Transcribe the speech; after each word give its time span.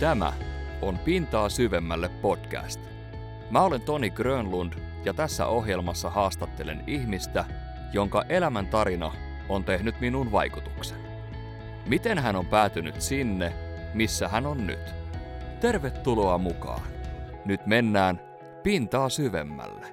Tämä 0.00 0.32
on 0.82 0.98
Pintaa 0.98 1.48
syvemmälle 1.48 2.08
podcast. 2.08 2.80
Mä 3.50 3.62
olen 3.62 3.80
Toni 3.80 4.10
Grönlund 4.10 4.72
ja 5.04 5.14
tässä 5.14 5.46
ohjelmassa 5.46 6.10
haastattelen 6.10 6.84
ihmistä, 6.86 7.44
jonka 7.92 8.24
elämän 8.28 8.66
tarina 8.66 9.12
on 9.48 9.64
tehnyt 9.64 10.00
minun 10.00 10.32
vaikutuksen. 10.32 10.98
Miten 11.86 12.18
hän 12.18 12.36
on 12.36 12.46
päätynyt 12.46 13.00
sinne, 13.00 13.52
missä 13.94 14.28
hän 14.28 14.46
on 14.46 14.66
nyt? 14.66 14.94
Tervetuloa 15.60 16.38
mukaan. 16.38 16.82
Nyt 17.44 17.66
mennään 17.66 18.20
pintaa 18.62 19.08
syvemmälle. 19.08 19.86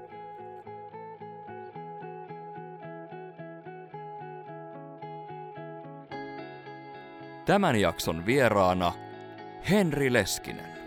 Tämän 7.45 7.75
jakson 7.75 8.25
vieraana 8.25 8.93
Henri 9.69 10.13
Leskinen. 10.13 10.77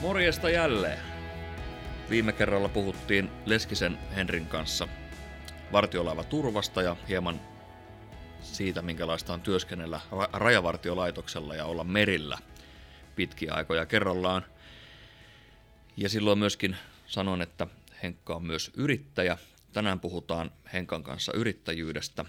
Morjesta 0.00 0.50
jälleen. 0.50 0.98
Viime 2.10 2.32
kerralla 2.32 2.68
puhuttiin 2.68 3.30
Leskisen 3.44 3.98
Henrin 4.16 4.46
kanssa 4.46 4.88
vartiolaiva 5.72 6.24
turvasta 6.24 6.82
ja 6.82 6.96
hieman 7.08 7.40
siitä, 8.40 8.82
minkälaista 8.82 9.32
on 9.32 9.40
työskennellä 9.40 10.00
rajavartiolaitoksella 10.32 11.54
ja 11.54 11.64
olla 11.64 11.84
merillä 11.84 12.38
pitkiä 13.16 13.54
aikoja 13.54 13.86
kerrallaan. 13.86 14.44
Ja 15.96 16.08
silloin 16.08 16.38
myöskin 16.38 16.76
sanon, 17.06 17.42
että 17.42 17.66
Henkka 18.02 18.34
on 18.34 18.44
myös 18.44 18.70
yrittäjä. 18.76 19.38
Tänään 19.76 20.00
puhutaan 20.00 20.50
Henkan 20.72 21.02
kanssa 21.02 21.32
yrittäjyydestä. 21.32 22.24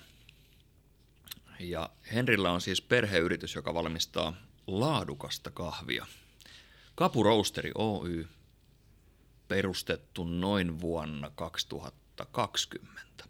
Ja 1.60 1.90
Henrillä 2.14 2.52
on 2.52 2.62
siis 2.62 2.82
perheyritys, 2.82 3.56
joka 3.56 3.74
valmistaa 3.74 4.34
laadukasta 4.68 5.52
kahvia. 5.52 6.06
Kapu 6.96 7.24
Roasteri 7.24 7.72
Oy, 7.76 8.28
perustettu 9.48 10.24
noin 10.24 10.82
vuonna 10.82 11.32
2020. 11.36 13.24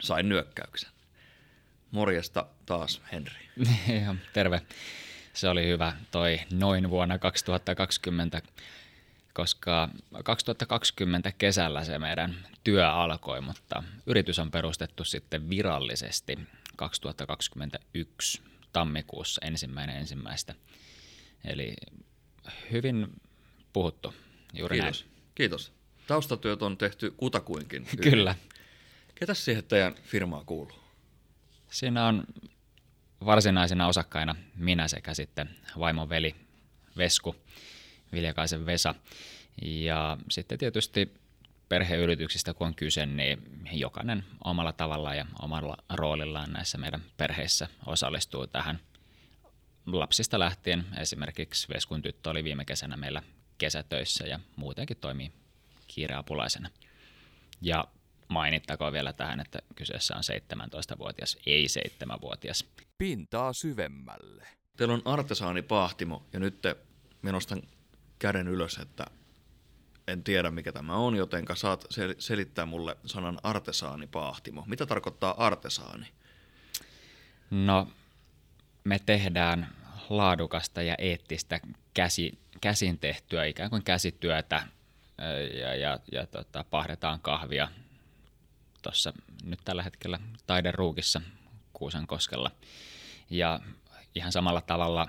Sain 0.00 0.28
nyökkäyksen. 0.28 0.90
Morjesta 1.90 2.46
taas, 2.66 3.02
Henri. 3.12 3.48
terve. 4.32 4.62
Se 5.32 5.48
oli 5.48 5.66
hyvä 5.66 5.96
toi 6.10 6.40
noin 6.52 6.90
vuonna 6.90 7.18
2020 7.18 8.42
koska 9.40 9.88
2020 10.24 11.32
kesällä 11.32 11.84
se 11.84 11.98
meidän 11.98 12.46
työ 12.64 12.92
alkoi, 12.92 13.40
mutta 13.40 13.82
yritys 14.06 14.38
on 14.38 14.50
perustettu 14.50 15.04
sitten 15.04 15.50
virallisesti 15.50 16.38
2021 16.76 18.42
tammikuussa 18.72 19.40
ensimmäinen 19.44 19.96
ensimmäistä. 19.96 20.54
Eli 21.44 21.74
hyvin 22.70 23.20
puhuttu 23.72 24.14
juuri 24.52 24.80
Kiitos. 24.80 25.04
näin. 25.04 25.16
Kiitos. 25.34 25.72
Taustatyöt 26.06 26.62
on 26.62 26.76
tehty 26.76 27.10
kutakuinkin. 27.10 27.86
Kyllä. 28.02 28.34
Ketä 29.14 29.34
siihen 29.34 29.64
teidän 29.64 29.94
firmaa 29.94 30.44
kuuluu? 30.44 30.80
Siinä 31.70 32.06
on 32.06 32.24
varsinaisena 33.24 33.86
osakkaina 33.86 34.34
minä 34.56 34.88
sekä 34.88 35.14
sitten 35.14 35.50
vaimon 35.78 36.08
veli 36.08 36.34
Vesku 36.96 37.36
Viljakaisen 38.12 38.66
Vesa. 38.66 38.94
Ja 39.62 40.16
sitten 40.30 40.58
tietysti 40.58 41.14
perheyrityksistä 41.68 42.54
kun 42.54 42.66
on 42.66 42.74
kyse, 42.74 43.06
niin 43.06 43.38
jokainen 43.72 44.24
omalla 44.44 44.72
tavallaan 44.72 45.16
ja 45.16 45.26
omalla 45.42 45.76
roolillaan 45.94 46.52
näissä 46.52 46.78
meidän 46.78 47.02
perheissä 47.16 47.68
osallistuu 47.86 48.46
tähän 48.46 48.80
lapsista 49.86 50.38
lähtien. 50.38 50.86
Esimerkiksi 50.98 51.68
Veskun 51.74 52.02
tyttö 52.02 52.30
oli 52.30 52.44
viime 52.44 52.64
kesänä 52.64 52.96
meillä 52.96 53.22
kesätöissä 53.58 54.26
ja 54.26 54.40
muutenkin 54.56 54.96
toimii 54.96 55.32
kiireapulaisena. 55.86 56.70
Ja 57.60 57.84
mainittakoon 58.28 58.92
vielä 58.92 59.12
tähän, 59.12 59.40
että 59.40 59.58
kyseessä 59.74 60.16
on 60.16 60.22
17-vuotias, 60.22 61.38
ei 61.46 61.66
7-vuotias. 61.66 62.64
Pintaa 62.98 63.52
syvemmälle. 63.52 64.46
Teillä 64.76 64.94
on 64.94 65.02
artesaanipahtimo 65.04 66.26
ja 66.32 66.40
nyt 66.40 66.60
te, 66.60 66.76
nostan 67.22 67.62
käden 68.20 68.48
ylös, 68.48 68.78
että 68.78 69.04
en 70.08 70.24
tiedä 70.24 70.50
mikä 70.50 70.72
tämä 70.72 70.96
on, 70.96 71.16
joten 71.16 71.44
saat 71.54 71.86
selittää 72.18 72.66
mulle 72.66 72.96
sanan 73.06 73.38
artesaanipahtimo. 73.42 74.64
Mitä 74.66 74.86
tarkoittaa 74.86 75.46
artesaani? 75.46 76.06
No, 77.50 77.88
me 78.84 78.98
tehdään 79.06 79.68
laadukasta 80.08 80.82
ja 80.82 80.94
eettistä 80.98 81.60
käsi, 81.94 82.38
käsin 82.60 82.98
tehtyä, 82.98 83.44
ikään 83.44 83.70
kuin 83.70 83.84
käsityötä 83.84 84.62
ja, 85.60 85.74
ja, 85.74 85.98
ja 86.12 86.26
tota, 86.26 86.64
pahdetaan 86.70 87.20
kahvia 87.20 87.68
tuossa 88.82 89.12
nyt 89.44 89.60
tällä 89.64 89.82
hetkellä 89.82 90.18
taideruukissa 90.46 91.20
Kuusankoskella. 91.72 92.50
Ja 93.30 93.60
ihan 94.14 94.32
samalla 94.32 94.60
tavalla 94.60 95.08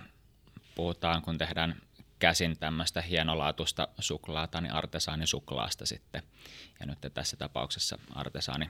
puhutaan, 0.75 1.21
kun 1.21 1.37
tehdään 1.37 1.81
käsin 2.21 2.57
tämmöistä 2.59 3.01
hienolaatuista 3.01 3.87
suklaata, 3.99 4.61
niin 4.61 4.73
artesaanisuklaasta 4.73 5.85
sitten. 5.85 6.23
Ja 6.79 6.85
nyt 6.85 7.13
tässä 7.13 7.37
tapauksessa 7.37 7.97
artesaani 8.15 8.69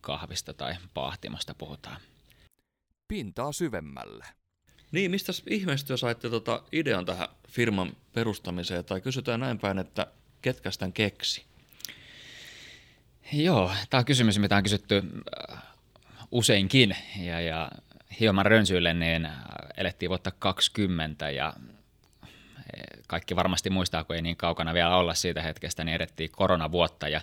kahvista 0.00 0.54
tai 0.54 0.74
paahtimasta 0.94 1.54
puhutaan. 1.54 2.00
Pintaa 3.08 3.52
syvemmälle. 3.52 4.24
Niin, 4.92 5.10
mistä 5.10 5.32
ihmeestä 5.50 5.96
saitte 5.96 6.30
tota 6.30 6.62
idean 6.72 7.06
tähän 7.06 7.28
firman 7.48 7.96
perustamiseen, 8.12 8.84
tai 8.84 9.00
kysytään 9.00 9.40
näin 9.40 9.58
päin, 9.58 9.78
että 9.78 10.06
ketkä 10.42 10.70
sitä 10.70 10.90
keksi? 10.94 11.44
Joo, 13.32 13.72
tämä 13.90 13.98
on 13.98 14.04
kysymys, 14.04 14.38
mitä 14.38 14.56
on 14.56 14.62
kysytty 14.62 15.02
äh, 15.50 15.62
useinkin, 16.30 16.96
ja, 17.20 17.40
ja 17.40 17.70
hieman 18.20 18.46
rönsyille, 18.46 18.94
niin 18.94 19.28
elettiin 19.76 20.08
vuotta 20.08 20.30
20 20.30 21.30
ja 21.30 21.54
kaikki 23.06 23.36
varmasti 23.36 23.70
muistaa, 23.70 24.04
kun 24.04 24.16
ei 24.16 24.22
niin 24.22 24.36
kaukana 24.36 24.74
vielä 24.74 24.96
olla 24.96 25.14
siitä 25.14 25.42
hetkestä, 25.42 25.84
niin 25.84 25.94
edettiin 25.94 26.30
koronavuotta 26.30 27.08
ja 27.08 27.20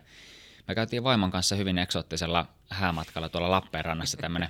me 0.68 0.76
käytiin 0.76 1.04
vaimon 1.04 1.32
kanssa 1.32 1.56
hyvin 1.56 1.78
eksoottisella 1.78 2.46
häämatkalla 2.70 3.30
tuolla 3.30 3.52
Lappeenrannassa 3.52 4.18
tämmöinen 4.18 4.50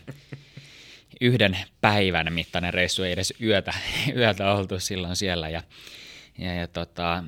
yhden 1.21 1.57
päivän 1.81 2.33
mittainen 2.33 2.73
reissu, 2.73 3.03
ei 3.03 3.11
edes 3.11 3.33
yötä, 3.41 3.73
yötä 4.17 4.51
oltu 4.51 4.79
silloin 4.79 5.15
siellä 5.15 5.49
ja, 5.49 5.61
ja, 6.37 6.53
ja 6.53 6.67
tota, 6.67 7.23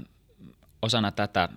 osana 0.81 1.11
tätä 1.11 1.49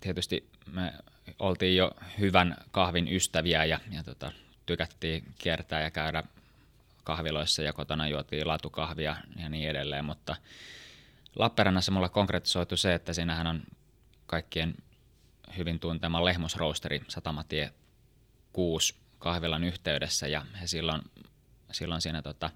tietysti 0.00 0.48
me 0.72 0.92
oltiin 1.38 1.76
jo 1.76 1.90
hyvän 2.18 2.56
kahvin 2.70 3.08
ystäviä 3.12 3.64
ja, 3.64 3.80
ja 3.90 4.02
tota, 4.02 4.32
tykättiin 4.66 5.24
kiertää 5.38 5.82
ja 5.82 5.90
käydä 5.90 6.22
kahviloissa 7.04 7.62
ja 7.62 7.72
kotona 7.72 8.08
juotiin 8.08 8.48
latukahvia 8.48 9.16
ja 9.36 9.48
niin 9.48 9.70
edelleen, 9.70 10.04
mutta 10.04 10.36
Lappeenrannassa 11.36 11.92
mulla 11.92 12.08
konkretisoitu 12.08 12.76
se, 12.76 12.94
että 12.94 13.12
siinähän 13.12 13.46
on 13.46 13.62
kaikkien 14.26 14.74
hyvin 15.56 15.80
tuntema 15.80 16.24
lehmusroosteri 16.24 17.02
Satamatie 17.08 17.72
6 18.52 18.94
kahvilan 19.18 19.64
yhteydessä 19.64 20.28
ja 20.28 20.46
he 20.60 20.66
silloin, 20.66 21.02
silloin 21.72 22.00
siinä 22.00 22.22
tota, 22.22 22.50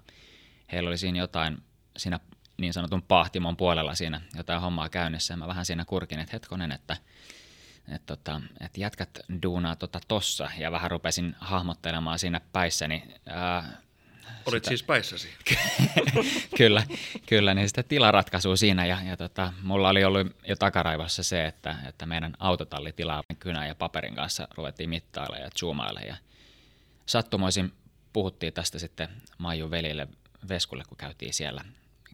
heillä 0.71 0.87
oli 0.87 0.97
siinä 0.97 1.19
jotain 1.19 1.57
siinä 1.97 2.19
niin 2.57 2.73
sanotun 2.73 3.01
pahtimon 3.01 3.57
puolella 3.57 3.95
siinä 3.95 4.21
jotain 4.35 4.61
hommaa 4.61 4.89
käynnissä 4.89 5.33
ja 5.33 5.37
mä 5.37 5.47
vähän 5.47 5.65
siinä 5.65 5.85
kurkin, 5.85 6.19
että 6.19 6.33
hetkonen, 6.33 6.71
että 6.71 6.97
et 7.87 8.05
tota, 8.05 8.41
et 8.59 8.77
jätkät 8.77 9.19
duunaa 9.43 9.75
tota 9.75 9.99
tossa 10.07 10.49
ja 10.57 10.71
vähän 10.71 10.91
rupesin 10.91 11.35
hahmottelemaan 11.39 12.19
siinä 12.19 12.41
päissäni. 12.53 13.03
Ää, 13.25 13.81
Olit 14.45 14.63
sitä, 14.63 14.69
siis 14.69 14.83
päissäsi. 14.83 15.29
kyllä, 16.57 16.83
kyllä, 17.25 17.53
niin 17.53 17.67
sitä 17.67 17.83
tilaratkaisua 17.83 18.55
siinä 18.55 18.85
ja, 18.85 18.97
ja 19.05 19.17
tota, 19.17 19.53
mulla 19.63 19.89
oli 19.89 20.03
ollut 20.03 20.27
jo 20.47 20.55
takaraivossa 20.55 21.23
se, 21.23 21.45
että, 21.45 21.75
että 21.87 22.05
meidän 22.05 22.33
autotallitilaa 22.39 23.23
kynän 23.39 23.67
ja 23.67 23.75
paperin 23.75 24.15
kanssa 24.15 24.47
ruvettiin 24.55 24.89
mittailla 24.89 25.37
ja 25.37 25.49
zoomailla 25.59 25.99
ja 25.99 26.15
sattumoisin 27.05 27.73
puhuttiin 28.13 28.53
tästä 28.53 28.79
sitten 28.79 29.09
Maijun 29.37 29.71
velille 29.71 30.07
Veskulle, 30.49 30.83
kun 30.87 30.97
käytiin 30.97 31.33
siellä 31.33 31.63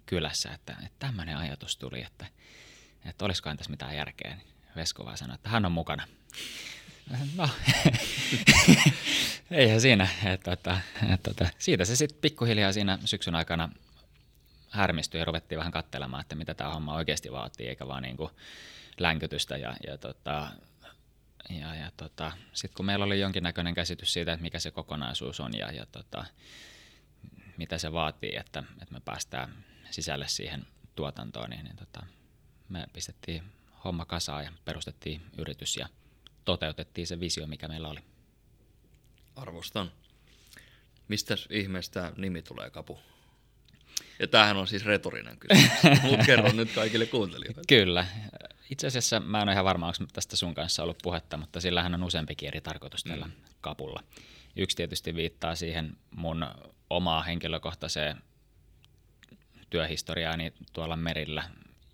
kylässä, 0.06 0.52
että, 0.52 0.76
että 0.86 1.00
tämmöinen 1.00 1.38
ajatus 1.38 1.78
tuli, 1.78 2.02
että, 2.02 2.26
että 3.06 3.26
olisikohan 3.26 3.58
tässä 3.58 3.72
mitään 3.72 3.96
järkeä. 3.96 4.38
Vesku 4.76 5.06
vaan 5.06 5.18
sanoi, 5.18 5.36
että 5.36 5.50
hän 5.50 5.66
on 5.66 5.72
mukana. 5.72 6.08
No, 7.36 7.50
eihän 9.52 9.82
siinä. 9.82 10.08
Että, 10.26 10.52
että, 10.52 10.82
että, 11.14 11.32
että, 11.32 11.50
siitä 11.60 11.86
se 11.86 11.96
sitten 11.96 12.20
pikkuhiljaa 12.22 12.74
siinä 12.74 13.00
syksyn 13.06 13.36
aikana 13.36 13.70
härmistyi 14.70 15.20
ja 15.22 15.26
ruvettiin 15.26 15.60
vähän 15.60 15.72
katselemaan, 15.72 16.22
että 16.22 16.36
mitä 16.36 16.54
tämä 16.54 16.74
homma 16.74 16.96
oikeasti 16.96 17.32
vaatii, 17.32 17.68
eikä 17.68 17.88
vaan 17.88 18.04
niin 18.04 18.18
kuin 18.18 18.30
länkytystä. 18.98 19.58
Ja, 19.58 19.76
ja 19.88 19.98
tota, 19.98 20.48
ja, 21.50 21.76
ja 21.76 21.92
tota, 21.98 22.32
sitten 22.54 22.76
kun 22.76 22.86
meillä 22.86 23.06
oli 23.06 23.20
jonkinnäköinen 23.20 23.74
käsitys 23.74 24.14
siitä, 24.14 24.34
että 24.34 24.44
mikä 24.44 24.60
se 24.60 24.72
kokonaisuus 24.72 25.40
on 25.40 25.58
ja, 25.58 25.72
ja 25.72 25.86
tota, 25.86 26.26
mitä 27.58 27.78
se 27.78 27.92
vaatii, 27.92 28.36
että, 28.36 28.64
että 28.82 28.94
me 28.94 29.00
päästään 29.00 29.54
sisälle 29.92 30.28
siihen 30.28 30.66
tuotantoon, 30.96 31.50
niin, 31.50 31.64
niin 31.64 31.76
tota, 31.76 32.06
me 32.70 32.86
pistettiin 32.94 33.44
homma 33.84 34.06
kasaan 34.06 34.44
ja 34.44 34.52
perustettiin 34.66 35.22
yritys 35.38 35.78
ja 35.78 35.88
toteutettiin 36.46 37.08
se 37.08 37.20
visio, 37.20 37.48
mikä 37.48 37.68
meillä 37.68 37.88
oli. 37.88 38.00
Arvostan. 39.36 39.92
Mistä 41.08 41.36
ihmeestä 41.50 42.12
nimi 42.18 42.42
tulee 42.42 42.70
kapu? 42.70 43.00
Ja 44.20 44.28
tämähän 44.28 44.58
on 44.58 44.68
siis 44.68 44.86
retorinen 44.86 45.38
kysymys, 45.38 45.72
mutta 46.04 46.26
kerron 46.26 46.58
nyt 46.58 46.72
kaikille 46.76 47.06
kuuntelijoille. 47.06 47.62
Kyllä. 47.68 48.06
Itse 48.70 48.88
asiassa 48.88 49.20
mä 49.20 49.38
en 49.38 49.44
ole 49.44 49.52
ihan 49.52 49.66
varma, 49.66 49.88
onko 49.88 50.06
tästä 50.14 50.36
sun 50.36 50.54
kanssa 50.54 50.84
ollut 50.84 50.98
puhetta, 51.04 51.38
mutta 51.38 51.62
sillähän 51.62 51.94
on 51.94 52.04
useampikin 52.04 52.48
eri 52.48 52.62
tarkoitus 52.62 53.04
tällä 53.04 53.26
mm. 53.26 53.32
kapulla. 53.62 54.04
Yksi 54.56 54.78
tietysti 54.78 55.16
viittaa 55.16 55.56
siihen 55.56 55.98
mun 56.12 56.46
omaa 56.90 57.24
henkilökohtaiseen 57.24 58.18
työhistoriaani 59.70 60.54
tuolla 60.74 60.96
merillä 60.96 61.44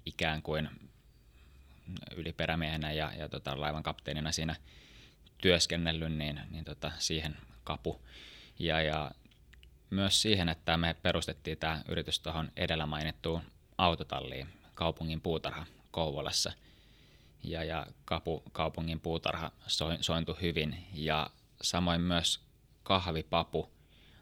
ikään 0.05 0.41
kuin 0.41 0.69
yliperämiehenä 2.15 2.91
ja, 2.91 3.11
ja 3.17 3.29
tota, 3.29 3.61
laivan 3.61 3.83
kapteenina 3.83 4.31
siinä 4.31 4.55
työskennellyt, 5.37 6.13
niin, 6.13 6.41
niin 6.49 6.65
tota, 6.65 6.91
siihen 6.97 7.37
kapu. 7.63 8.01
Ja, 8.59 8.81
ja 8.81 9.11
myös 9.89 10.21
siihen, 10.21 10.49
että 10.49 10.77
me 10.77 10.93
perustettiin 10.93 11.57
tämä 11.57 11.81
yritys 11.87 12.19
tuohon 12.19 12.51
edellä 12.55 12.85
mainittuun 12.85 13.41
autotalliin, 13.77 14.47
kaupungin 14.73 15.21
puutarha 15.21 15.65
Kouvolassa. 15.91 16.51
Ja, 17.43 17.63
ja 17.63 17.85
kapu, 18.05 18.43
kaupungin 18.51 18.99
puutarha 18.99 19.51
sointui 20.01 20.35
hyvin 20.41 20.87
ja 20.93 21.29
samoin 21.61 22.01
myös 22.01 22.39
kahvipapu 22.83 23.69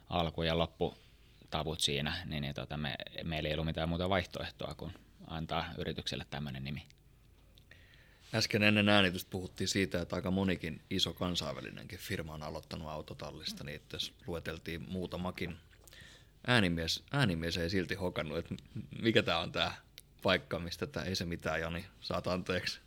alku- 0.09 0.43
ja 0.43 0.57
lopputavut 0.57 1.79
siinä, 1.79 2.17
niin, 2.25 2.41
niin 2.41 2.53
tota, 2.53 2.77
me, 2.77 2.95
meillä 3.23 3.49
ei 3.49 3.53
ollut 3.53 3.65
mitään 3.65 3.89
muuta 3.89 4.09
vaihtoehtoa 4.09 4.75
kuin 4.75 4.93
antaa 5.27 5.65
yritykselle 5.77 6.25
tämmöinen 6.29 6.63
nimi. 6.63 6.85
Äsken 8.33 8.63
ennen 8.63 8.89
äänitystä 8.89 9.29
puhuttiin 9.31 9.67
siitä, 9.67 10.01
että 10.01 10.15
aika 10.15 10.31
monikin 10.31 10.81
iso 10.89 11.13
kansainvälinenkin 11.13 11.99
firma 11.99 12.33
on 12.33 12.43
aloittanut 12.43 12.87
autotallista, 12.87 13.63
niin 13.63 13.75
että 13.75 13.95
jos 13.95 14.13
lueteltiin 14.27 14.85
muutamakin 14.89 15.57
äänimies, 16.47 17.03
äänimies 17.11 17.57
ei 17.57 17.69
silti 17.69 17.95
hokannut, 17.95 18.37
että 18.37 18.55
mikä 19.01 19.23
tämä 19.23 19.39
on 19.39 19.51
tämä 19.51 19.71
paikka, 20.23 20.59
mistä 20.59 20.87
tämä 20.87 21.05
ei 21.05 21.15
se 21.15 21.25
mitään, 21.25 21.61
Joni, 21.61 21.85
saat 22.01 22.27
anteeksi. 22.27 22.79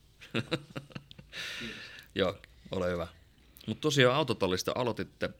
Joo, 2.14 2.38
ole 2.70 2.90
hyvä. 2.90 3.06
Mutta 3.66 3.80
tosiaan 3.80 4.16
autotallista 4.16 4.72
aloititte, 4.74 5.30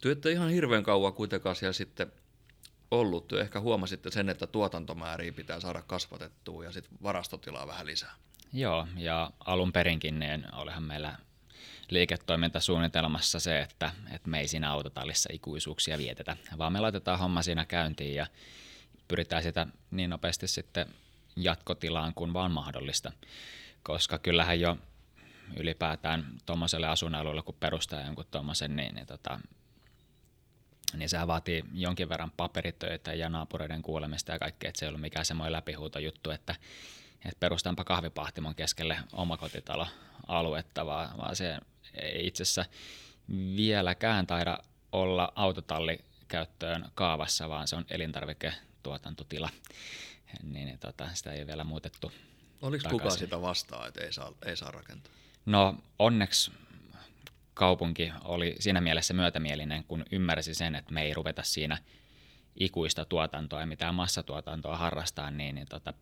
te 0.00 0.10
ette 0.10 0.30
ihan 0.30 0.50
hirveän 0.50 0.84
kauan 0.84 1.12
kuitenkaan 1.12 1.56
siellä 1.56 1.72
sitten 1.72 2.12
ollut. 2.90 3.28
Te 3.28 3.40
ehkä 3.40 3.60
huomasitte 3.60 4.10
sen, 4.10 4.28
että 4.28 4.46
tuotantomääriä 4.46 5.32
pitää 5.32 5.60
saada 5.60 5.82
kasvatettua 5.82 6.64
ja 6.64 6.72
sitten 6.72 6.98
varastotilaa 7.02 7.66
vähän 7.66 7.86
lisää. 7.86 8.14
Joo, 8.54 8.86
ja 8.96 9.30
alun 9.44 9.72
perinkin 9.72 10.18
niin 10.18 10.46
olihan 10.54 10.82
meillä 10.82 11.18
liiketoimintasuunnitelmassa 11.90 13.40
se, 13.40 13.60
että, 13.60 13.92
että 14.10 14.30
me 14.30 14.40
ei 14.40 14.48
siinä 14.48 14.70
autotallissa 14.70 15.30
ikuisuuksia 15.32 15.98
vietetä, 15.98 16.36
vaan 16.58 16.72
me 16.72 16.80
laitetaan 16.80 17.18
homma 17.18 17.42
siinä 17.42 17.64
käyntiin 17.64 18.14
ja 18.14 18.26
pyritään 19.08 19.42
sitä 19.42 19.66
niin 19.90 20.10
nopeasti 20.10 20.48
sitten 20.48 20.86
jatkotilaan 21.36 22.14
kuin 22.14 22.32
vaan 22.32 22.50
mahdollista. 22.50 23.12
Koska 23.82 24.18
kyllähän 24.18 24.60
jo 24.60 24.78
ylipäätään 25.56 26.26
tuommoiselle 26.46 26.86
asuinalueelle, 26.86 27.42
kun 27.42 27.56
perustaa 27.60 28.00
jonkun 28.00 28.24
tuommoisen, 28.30 28.76
niin, 28.76 28.94
niin, 28.94 29.06
tota, 29.06 29.40
niin 30.96 31.08
sehän 31.08 31.28
vaatii 31.28 31.64
jonkin 31.72 32.08
verran 32.08 32.32
paperitöitä 32.36 33.14
ja 33.14 33.28
naapureiden 33.28 33.82
kuulemista 33.82 34.32
ja 34.32 34.38
kaikkea, 34.38 34.68
että 34.68 34.78
se 34.78 34.86
ei 34.86 34.88
ollut 34.88 35.00
mikään 35.00 35.24
semmoinen 35.24 35.52
läpihuuto 35.52 35.98
juttu, 35.98 36.30
että 36.30 36.54
että 37.24 37.40
perustanpa 37.40 37.84
kahvipahtimon 37.84 38.54
keskelle 38.54 38.98
omakotitaloaluetta, 39.12 40.86
vaan, 40.86 41.16
vaan 41.18 41.36
se 41.36 41.58
ei 41.94 42.26
itse 42.26 42.42
asiassa 42.42 42.64
vieläkään 43.56 44.26
taida 44.26 44.58
olla 44.92 45.32
autotallikäyttöön 45.34 46.90
kaavassa, 46.94 47.48
vaan 47.48 47.68
se 47.68 47.76
on 47.76 47.84
elintarviketuotantotila. 47.90 49.50
Niin, 50.42 50.66
niin 50.66 50.78
tota, 50.78 51.08
sitä 51.14 51.32
ei 51.32 51.38
ole 51.38 51.46
vielä 51.46 51.64
muutettu 51.64 52.12
Oliko 52.62 52.88
kukaan 52.90 53.18
sitä 53.18 53.42
vastaa, 53.42 53.86
että 53.86 54.04
ei 54.04 54.12
saa, 54.12 54.32
ei 54.46 54.56
saa 54.56 54.70
rakentaa? 54.70 55.12
No 55.46 55.76
onneksi 55.98 56.52
kaupunki 57.54 58.12
oli 58.24 58.56
siinä 58.60 58.80
mielessä 58.80 59.14
myötämielinen, 59.14 59.84
kun 59.84 60.04
ymmärsi 60.10 60.54
sen, 60.54 60.74
että 60.74 60.92
me 60.92 61.02
ei 61.02 61.14
ruveta 61.14 61.42
siinä 61.42 61.78
ikuista 62.56 63.04
tuotantoa 63.04 63.60
ja 63.60 63.66
mitään 63.66 63.94
massatuotantoa 63.94 64.76
harrastaa, 64.76 65.30
niin, 65.30 65.54
niin 65.54 65.66
tota, 65.68 65.94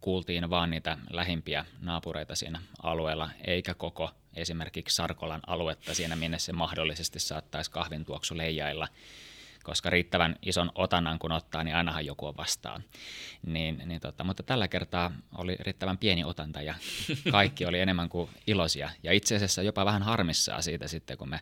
kuultiin 0.00 0.50
vaan 0.50 0.70
niitä 0.70 0.96
lähimpiä 1.10 1.64
naapureita 1.80 2.34
siinä 2.34 2.60
alueella, 2.82 3.30
eikä 3.46 3.74
koko 3.74 4.10
esimerkiksi 4.36 4.96
Sarkolan 4.96 5.40
aluetta 5.46 5.94
siinä, 5.94 6.16
minne 6.16 6.38
se 6.38 6.52
mahdollisesti 6.52 7.20
saattaisi 7.20 7.70
kahvin 7.70 8.04
tuoksu 8.04 8.36
leijailla, 8.36 8.88
koska 9.62 9.90
riittävän 9.90 10.36
ison 10.42 10.72
otannan 10.74 11.18
kun 11.18 11.32
ottaa, 11.32 11.64
niin 11.64 11.76
ainahan 11.76 12.06
joku 12.06 12.26
on 12.26 12.36
vastaan. 12.36 12.84
Niin, 13.46 13.82
niin 13.84 14.00
tota, 14.00 14.24
mutta 14.24 14.42
tällä 14.42 14.68
kertaa 14.68 15.12
oli 15.38 15.56
riittävän 15.60 15.98
pieni 15.98 16.24
otanta 16.24 16.62
ja 16.62 16.74
kaikki 17.32 17.66
oli 17.66 17.80
enemmän 17.80 18.08
kuin 18.08 18.30
iloisia. 18.46 18.90
Ja 19.02 19.12
itse 19.12 19.36
asiassa 19.36 19.62
jopa 19.62 19.84
vähän 19.84 20.02
harmissaan 20.02 20.62
siitä 20.62 20.88
sitten, 20.88 21.18
kun 21.18 21.30
me 21.30 21.40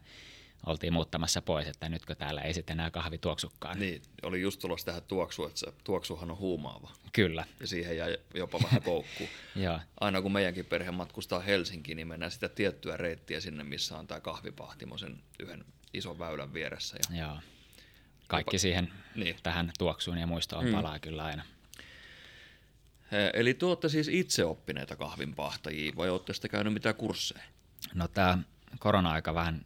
oltiin 0.67 0.93
muuttamassa 0.93 1.43
pois, 1.43 1.67
että 1.67 1.89
nytkö 1.89 2.15
täällä 2.15 2.41
ei 2.41 2.55
sitten 2.55 2.75
enää 2.81 2.91
kahvi 2.91 3.19
tuoksukkaan. 3.19 3.79
Niin, 3.79 4.03
oli 4.23 4.41
just 4.41 4.61
tulossa 4.61 4.87
tähän 4.87 5.03
tuoksu, 5.03 5.47
että 5.47 5.61
se 5.61 5.67
tuoksuhan 5.85 6.31
on 6.31 6.39
huumaava. 6.39 6.91
Kyllä. 7.13 7.45
Ja 7.61 7.67
siihen 7.67 7.97
jäi 7.97 8.19
jopa 8.35 8.59
vähän 8.63 8.83
koukkuun. 8.83 9.31
Aina 10.01 10.23
kun 10.23 10.33
meidänkin 10.33 10.67
perhe 10.67 10.91
matkustaa 10.91 11.41
Helsinkiin, 11.41 11.97
niin 11.97 12.09
mennään 12.09 12.33
sitä 12.33 12.49
tiettyä 12.49 12.97
reittiä 12.97 13.41
sinne, 13.41 13.65
missä 13.65 13.99
on 13.99 14.07
tämä 14.07 14.21
kahvipahtimo 14.21 14.99
sen 14.99 15.23
yhden 15.41 15.65
ison 15.95 16.19
väylän 16.19 16.55
vieressä. 16.55 16.97
Ja 17.11 17.19
Joo. 17.19 17.37
Kaikki 18.27 18.57
jopa, 18.57 18.62
siihen 18.62 18.93
niin. 19.15 19.37
tähän 19.43 19.73
tuoksuun 19.79 20.19
ja 20.19 20.27
muistoon 20.27 20.65
hmm. 20.65 20.73
palaa 20.73 20.99
kyllä 20.99 21.25
aina. 21.25 21.43
Eli 23.33 23.55
tuotte 23.55 23.88
siis 23.88 24.09
itse 24.09 24.45
oppineita 24.45 24.97
kahvinpahtajia 24.97 25.93
vai 25.97 26.11
olette 26.11 26.33
sitten 26.33 26.50
käynyt 26.50 26.73
mitään 26.73 26.95
kursseja? 26.95 27.43
No 27.95 28.09
tämä 28.09 28.38
korona-aika 28.79 29.35
vähän 29.35 29.64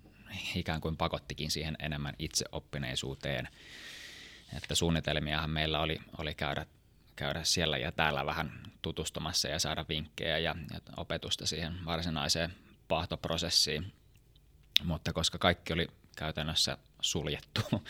ikään 0.54 0.80
kuin 0.80 0.96
pakottikin 0.96 1.50
siihen 1.50 1.76
enemmän 1.78 2.14
itseoppineisuuteen. 2.18 3.48
Että 4.56 4.74
suunnitelmiahan 4.74 5.50
meillä 5.50 5.80
oli, 5.80 5.98
oli 6.18 6.34
käydä, 6.34 6.66
käydä 7.16 7.44
siellä 7.44 7.78
ja 7.78 7.92
täällä 7.92 8.26
vähän 8.26 8.52
tutustumassa 8.82 9.48
ja 9.48 9.58
saada 9.58 9.84
vinkkejä 9.88 10.38
ja, 10.38 10.54
ja 10.70 10.80
opetusta 10.96 11.46
siihen 11.46 11.84
varsinaiseen 11.84 12.54
pahtoprosessiin. 12.88 13.92
Mutta 14.84 15.12
koska 15.12 15.38
kaikki 15.38 15.72
oli 15.72 15.86
käytännössä 16.16 16.78
suljettu 17.00 17.60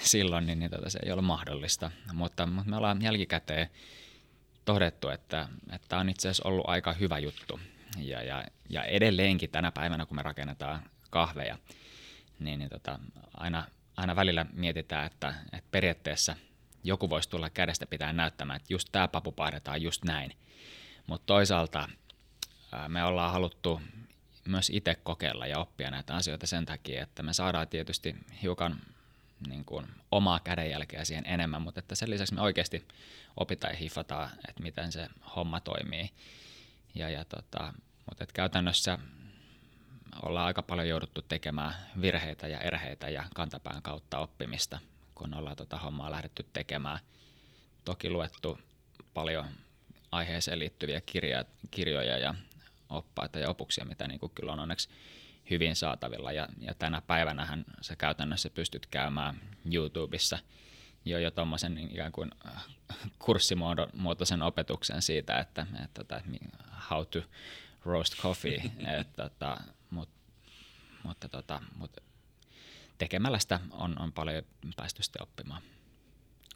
silloin, 0.00 0.46
niin, 0.46 0.58
niin 0.58 0.70
tota, 0.70 0.90
se 0.90 0.98
ei 1.02 1.12
ole 1.12 1.22
mahdollista. 1.22 1.90
Mutta, 2.12 2.46
mutta 2.46 2.70
me 2.70 2.76
ollaan 2.76 3.02
jälkikäteen 3.02 3.68
todettu, 4.64 5.08
että, 5.08 5.48
että 5.72 5.98
on 5.98 6.08
itse 6.08 6.28
asiassa 6.28 6.48
ollut 6.48 6.68
aika 6.68 6.92
hyvä 6.92 7.18
juttu. 7.18 7.60
Ja, 7.98 8.22
ja, 8.22 8.44
ja 8.68 8.84
edelleenkin 8.84 9.50
tänä 9.50 9.72
päivänä, 9.72 10.06
kun 10.06 10.16
me 10.16 10.22
rakennetaan 10.22 10.82
kahveja, 11.10 11.58
niin, 12.38 12.58
niin 12.58 12.70
tota, 12.70 12.98
aina, 13.34 13.66
aina 13.96 14.16
välillä 14.16 14.46
mietitään, 14.52 15.06
että, 15.06 15.34
että 15.52 15.68
periaatteessa 15.70 16.36
joku 16.84 17.10
voisi 17.10 17.30
tulla 17.30 17.50
kädestä 17.50 17.86
pitää 17.86 18.12
näyttämään, 18.12 18.56
että 18.56 18.72
just 18.72 18.88
tämä 18.92 19.08
papu 19.08 19.32
paidetaan 19.32 19.82
just 19.82 20.04
näin. 20.04 20.32
Mutta 21.06 21.26
toisaalta 21.26 21.88
me 22.88 23.04
ollaan 23.04 23.32
haluttu 23.32 23.80
myös 24.44 24.70
itse 24.70 24.94
kokeilla 24.94 25.46
ja 25.46 25.58
oppia 25.58 25.90
näitä 25.90 26.14
asioita 26.14 26.46
sen 26.46 26.66
takia, 26.66 27.02
että 27.02 27.22
me 27.22 27.32
saadaan 27.32 27.68
tietysti 27.68 28.16
hiukan 28.42 28.80
niin 29.48 29.64
kuin, 29.64 29.86
omaa 30.10 30.40
kädenjälkeä 30.40 31.04
siihen 31.04 31.26
enemmän, 31.26 31.62
mutta 31.62 31.80
että 31.80 31.94
sen 31.94 32.10
lisäksi 32.10 32.34
me 32.34 32.40
oikeasti 32.40 32.88
opitaan 33.36 33.72
ja 33.72 33.78
hiffataan, 33.78 34.30
että 34.48 34.62
miten 34.62 34.92
se 34.92 35.08
homma 35.36 35.60
toimii. 35.60 36.10
Ja, 36.94 37.10
ja 37.10 37.24
tota, 37.24 37.72
mutta 38.06 38.24
että 38.24 38.32
käytännössä 38.32 38.98
ollaan 40.22 40.46
aika 40.46 40.62
paljon 40.62 40.88
jouduttu 40.88 41.22
tekemään 41.22 41.74
virheitä 42.00 42.48
ja 42.48 42.60
erheitä 42.60 43.08
ja 43.08 43.24
kantapään 43.34 43.82
kautta 43.82 44.18
oppimista, 44.18 44.78
kun 45.14 45.34
ollaan 45.34 45.56
tota 45.56 45.78
hommaa 45.78 46.10
lähdetty 46.10 46.46
tekemään. 46.52 46.98
Toki 47.84 48.10
luettu 48.10 48.58
paljon 49.14 49.46
aiheeseen 50.12 50.58
liittyviä 50.58 51.00
kirja, 51.00 51.44
kirjoja 51.70 52.18
ja 52.18 52.34
oppaita 52.90 53.38
ja 53.38 53.50
opuksia, 53.50 53.84
mitä 53.84 54.08
niin 54.08 54.20
kuin 54.20 54.32
kyllä 54.34 54.52
on 54.52 54.60
onneksi 54.60 54.88
hyvin 55.50 55.76
saatavilla. 55.76 56.32
Ja, 56.32 56.48
ja 56.60 56.74
tänä 56.74 57.00
päivänähän 57.00 57.64
sä 57.80 57.96
käytännössä 57.96 58.50
pystyt 58.50 58.86
käymään 58.86 59.40
YouTubessa 59.74 60.38
jo 61.04 61.18
jo 61.18 61.30
tuommoisen 61.30 61.78
ikään 61.78 62.12
kuin 62.12 62.30
kurssimuotoisen 63.18 64.42
opetuksen 64.42 65.02
siitä, 65.02 65.38
että, 65.38 65.66
että, 65.84 66.00
että 66.00 66.22
how 66.90 67.06
to 67.06 67.22
roast 67.84 68.16
coffee. 68.22 68.62
että, 69.00 69.24
että, 69.24 69.56
mutta 69.90 70.18
mutta, 71.04 71.28
tota, 71.28 71.60
mutta 71.76 72.02
tekemällä 72.98 73.38
sitä 73.38 73.60
on, 73.70 73.98
on 73.98 74.12
paljon 74.12 74.42
päästy 74.76 75.02
sitten 75.02 75.22
oppimaan. 75.22 75.62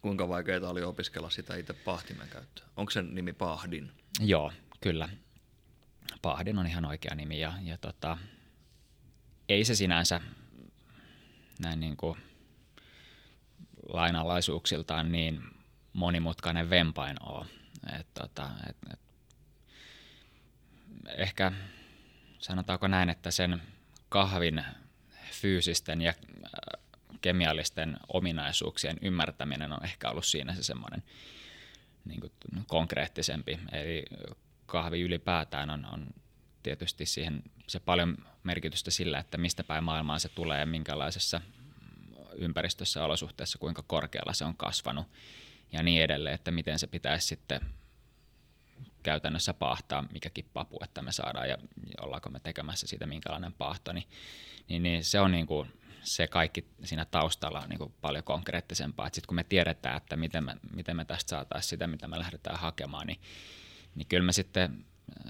Kuinka 0.01 0.29
vaikeaa 0.29 0.71
oli 0.71 0.83
opiskella 0.83 1.31
sitä 1.31 1.57
itse 1.57 1.73
pahtimen 1.73 2.29
käyttöä? 2.29 2.67
Onko 2.77 2.91
sen 2.91 3.15
nimi 3.15 3.33
Pahdin? 3.33 3.93
Joo, 4.21 4.53
kyllä. 4.81 5.09
Pahdin 6.23 6.59
on 6.59 6.67
ihan 6.67 6.85
oikea 6.85 7.15
nimi 7.15 7.41
ja, 7.41 7.55
ja 7.63 7.79
tota, 7.79 8.19
ei 9.49 9.65
se 9.65 9.75
sinänsä 9.75 10.21
näin 11.59 11.81
niin 11.81 11.97
kuin 11.97 12.19
lainalaisuuksiltaan 13.89 15.13
niin 15.13 15.43
monimutkainen 15.93 16.71
vempain 16.71 17.17
ole. 17.23 17.47
Et, 18.01 18.07
tota, 18.15 18.51
et, 18.69 18.77
et, 18.93 19.01
ehkä 21.17 21.53
sanotaanko 22.43 22.89
näin, 22.89 23.09
että 23.09 23.31
sen 23.31 23.63
kahvin 24.09 24.65
fyysisten 25.31 26.03
ja 26.03 26.11
äh, 26.11 26.83
kemiallisten 27.21 27.97
ominaisuuksien 28.09 28.97
ymmärtäminen 29.03 29.73
on 29.73 29.85
ehkä 29.85 30.11
ollut 30.11 30.27
siinä 30.27 30.55
se 30.55 30.63
semmoinen 30.63 31.03
niin 32.05 32.21
kuin 32.21 32.33
konkreettisempi. 32.67 33.59
Eli 33.73 34.05
kahvi 34.67 35.01
ylipäätään 35.01 35.71
on, 35.71 35.85
on 35.93 36.07
tietysti 36.63 37.07
siihen 37.07 37.43
se 37.67 37.81
paljon 37.81 38.17
merkitystä 38.43 38.91
sillä, 38.91 39.19
että 39.19 39.39
mistä 39.39 39.65
päin 39.65 39.85
maailmaa 39.85 40.19
se 40.19 40.29
tulee 40.29 40.61
ja 40.61 40.67
minkälaisessa 40.67 41.41
ympäristössä 42.35 43.05
olosuhteessa, 43.05 43.59
kuinka 43.59 43.83
korkealla 43.87 44.33
se 44.33 44.45
on 44.45 44.57
kasvanut 44.57 45.07
ja 45.73 45.83
niin 45.83 46.03
edelleen, 46.03 46.35
että 46.35 46.51
miten 46.51 46.79
se 46.79 46.87
pitäisi 46.87 47.27
sitten 47.27 47.61
käytännössä 49.03 49.55
paahtaa 49.55 50.05
mikäkin 50.13 50.45
papu, 50.53 50.79
että 50.85 51.03
me 51.03 51.13
saadaan 51.13 51.49
ja 51.49 51.59
ollaanko 52.01 52.31
me 52.31 52.41
tekemässä 52.41 52.87
siitä 52.87 53.07
minkälainen 53.07 53.53
paahto, 53.53 53.93
niin, 53.93 54.07
niin, 54.69 54.83
niin 54.83 55.05
se 55.05 55.21
on 55.21 55.31
niin 55.31 55.47
kuin 55.47 55.73
se 56.03 56.27
kaikki 56.27 56.67
siinä 56.85 57.05
taustalla 57.05 57.61
on 57.61 57.69
niin 57.69 57.79
kuin 57.79 57.95
paljon 58.01 58.25
konkreettisempaa. 58.25 59.07
Sitten 59.07 59.27
kun 59.27 59.35
me 59.35 59.45
tiedetään, 59.45 59.97
että 59.97 60.17
miten 60.17 60.45
me, 60.45 60.57
miten 60.75 60.97
me 60.97 61.05
tästä 61.05 61.31
saataisiin 61.31 61.71
sitä, 61.71 61.87
mitä 61.87 62.09
me 62.09 62.19
lähdetään 62.19 62.59
hakemaan, 62.59 63.07
niin, 63.07 63.21
niin 63.95 64.07
kyllä 64.07 64.27
me 64.27 64.33
sitten 64.33 64.85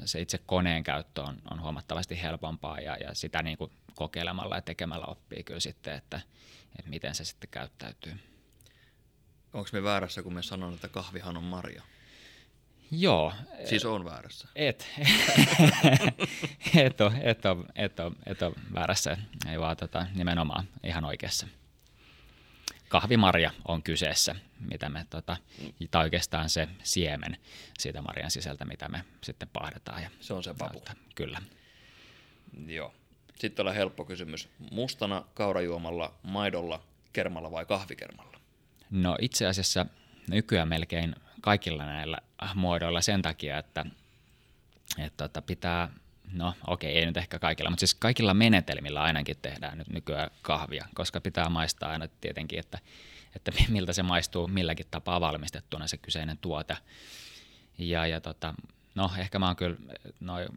se 0.05 0.21
itse 0.21 0.39
koneen 0.39 0.85
käyttö 0.85 1.23
on, 1.23 1.43
on 1.51 1.61
huomattavasti 1.61 2.23
helpompaa 2.23 2.81
ja, 2.81 2.97
ja 2.97 3.15
sitä 3.15 3.43
niin 3.43 3.59
kuin 3.59 3.71
kokeilemalla 3.95 4.55
ja 4.55 4.63
tekemällä 4.63 5.07
oppii 5.07 5.45
kyllä 5.45 5.61
sitten, 5.61 5.95
että, 5.95 6.21
että 6.79 6.91
miten 6.91 7.15
se 7.15 7.25
sitten 7.25 7.51
käyttäytyy. 7.51 8.13
Onko 9.53 9.71
me 9.73 9.83
väärässä, 9.83 10.23
kun 10.23 10.35
me 10.35 10.43
sanon, 10.43 10.75
että 10.75 10.89
kahvihan 10.89 11.37
on 11.37 11.45
marja? 11.45 11.83
Joo. 12.93 13.33
Siis 13.65 13.85
on 13.85 14.05
väärässä. 14.05 14.49
Et. 14.55 14.89
et, 16.77 17.01
ole, 17.01 17.13
et, 17.23 17.47
ole, 17.47 17.65
et, 17.77 18.01
ole, 18.01 18.13
et 18.27 18.43
ole 18.43 18.55
väärässä, 18.75 19.17
ei 19.51 19.61
vaan 19.61 19.77
tota, 19.77 20.07
nimenomaan 20.15 20.69
ihan 20.85 21.05
oikeassa. 21.05 21.47
Kahvimarja 22.89 23.51
on 23.69 23.83
kyseessä, 23.83 24.35
mitä 24.61 24.89
me, 24.89 25.07
tota, 25.11 25.37
tai 25.91 26.05
oikeastaan 26.05 26.51
se 26.51 26.69
siemen 26.83 27.37
siitä 27.79 28.03
marjan 28.03 28.31
sisältä, 28.31 28.65
mitä 28.65 28.89
me 28.89 29.05
sitten 29.23 29.49
pahdetaan. 29.53 30.03
Ja 30.03 30.11
se 30.21 30.35
on 30.35 30.43
se 30.43 30.55
papu. 30.59 30.85
Kyllä. 31.15 31.43
Joo. 32.67 32.95
Sitten 33.39 33.67
on 33.67 33.75
helppo 33.75 34.05
kysymys. 34.05 34.49
Mustana, 34.71 35.25
kaurajuomalla, 35.35 36.15
maidolla, 36.23 36.83
kermalla 37.13 37.51
vai 37.51 37.67
kahvikermalla? 37.67 38.41
No 38.91 39.17
itse 39.21 39.47
asiassa 39.47 39.87
nykyään 40.29 40.69
melkein 40.69 41.17
kaikilla 41.43 41.85
näillä 41.85 42.19
muodoilla 42.55 43.01
sen 43.01 43.23
takia, 43.23 43.59
että, 43.59 43.87
että, 44.99 45.25
että 45.25 45.43
pitää, 45.43 45.89
no 46.33 46.55
okei, 46.67 46.99
ei 46.99 47.07
nyt 47.07 47.17
ehkä 47.17 47.39
kaikilla, 47.39 47.71
mutta 47.71 47.81
siis 47.81 47.95
kaikilla 47.95 48.35
menetelmillä 48.35 49.03
ainakin 49.03 49.37
tehdään 49.43 49.79
nyt 49.79 49.89
nykyään 49.89 50.31
kahvia, 50.43 50.87
koska 50.95 51.21
pitää 51.21 51.49
maistaa 51.49 51.91
aina 51.91 52.09
tietenkin, 52.21 52.59
että, 52.59 52.79
että 53.37 53.53
miltä 53.69 53.93
se 53.93 54.03
maistuu 54.03 54.49
milläkin 54.49 54.87
tapaa 54.91 55.21
valmistettuna 55.21 55.87
se 55.87 55.97
kyseinen 55.97 56.39
tuote. 56.39 56.77
Ja, 57.79 58.07
ja 58.07 58.21
tota, 58.21 58.55
no 58.95 59.11
ehkä 59.19 59.39
mä 59.39 59.47
oon 59.47 59.57
kyllä 59.57 59.77
noin 60.21 60.49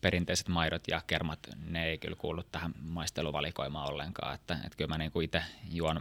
perinteiset 0.00 0.48
maidot 0.48 0.88
ja 0.88 1.02
kermat, 1.06 1.38
ne 1.66 1.86
ei 1.86 1.98
kyllä 1.98 2.16
kuulu 2.16 2.42
tähän 2.42 2.74
maisteluvalikoimaan 2.82 3.90
ollenkaan, 3.90 4.34
että, 4.34 4.54
että 4.54 4.76
kyllä 4.76 4.88
mä 4.88 4.98
niin 4.98 5.22
itse 5.22 5.42
juon 5.70 6.00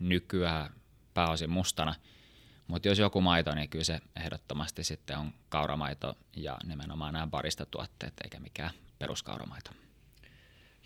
nykyään 0.00 0.70
pääosin 1.14 1.50
mustana– 1.50 1.94
mutta 2.68 2.88
jos 2.88 2.98
joku 2.98 3.20
maito, 3.20 3.54
niin 3.54 3.68
kyllä 3.68 3.84
se 3.84 4.00
ehdottomasti 4.16 4.84
sitten 4.84 5.18
on 5.18 5.34
kauramaito 5.48 6.18
ja 6.36 6.56
nimenomaan 6.64 7.12
nämä 7.12 7.26
baristatuotteet, 7.26 8.14
eikä 8.24 8.40
mikään 8.40 8.70
peruskauramaito. 8.98 9.70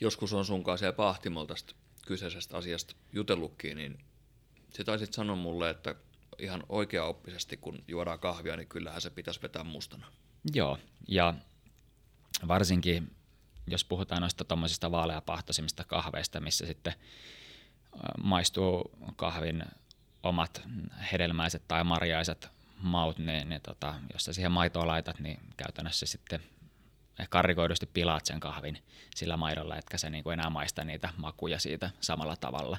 Joskus 0.01 0.33
on 0.33 0.45
sun 0.45 0.65
kanssa 0.65 0.93
pahtimolta 0.93 1.55
tästä 1.55 1.75
kyseisestä 2.07 2.57
asiasta 2.57 2.95
jutellutkin, 3.13 3.77
niin 3.77 3.99
sä 4.77 4.85
taisit 4.85 5.13
sanoa 5.13 5.37
mulle, 5.37 5.71
että 5.71 5.95
ihan 6.39 6.63
oikeaoppisesti 6.69 7.57
kun 7.57 7.85
juodaan 7.89 8.19
kahvia, 8.19 8.57
niin 8.57 8.69
kyllähän 8.69 9.01
se 9.01 9.11
pitäisi 9.11 9.43
vetää 9.43 9.65
mustana. 9.65 10.07
Joo, 10.55 10.79
ja 11.09 11.35
varsinkin 12.49 13.17
jos 13.67 13.85
puhutaan 13.85 14.21
noista 14.21 14.45
tuommoisista 14.45 14.91
vaaleapahtosimmista 14.91 15.85
kahveista, 15.85 16.41
missä 16.41 16.67
sitten 16.67 16.95
maistuu 18.23 18.91
kahvin 19.17 19.65
omat 20.23 20.63
hedelmäiset 21.13 21.63
tai 21.69 21.85
marjaiset 21.85 22.51
maut, 22.83 23.19
niin, 23.19 23.49
niin 23.49 23.61
tota, 23.61 23.95
jos 24.13 24.25
sä 24.25 24.33
siihen 24.33 24.53
maitoa 24.53 24.87
laitat, 24.87 25.19
niin 25.19 25.41
käytännössä 25.57 26.07
sitten 26.07 26.41
karrikoidusti 27.31 27.87
pilaat 27.87 28.27
sen 28.27 28.41
kahvin 28.41 28.79
sillä 29.15 29.37
maidolla, 29.37 29.77
etkä 29.77 29.99
sä 29.99 30.11
niin 30.11 30.25
kuin 30.25 30.33
enää 30.33 30.51
maista 30.51 30.85
niitä 30.85 31.09
makuja 31.17 31.59
siitä 31.59 31.91
samalla 32.01 32.37
tavalla. 32.37 32.79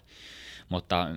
Mutta 0.70 1.08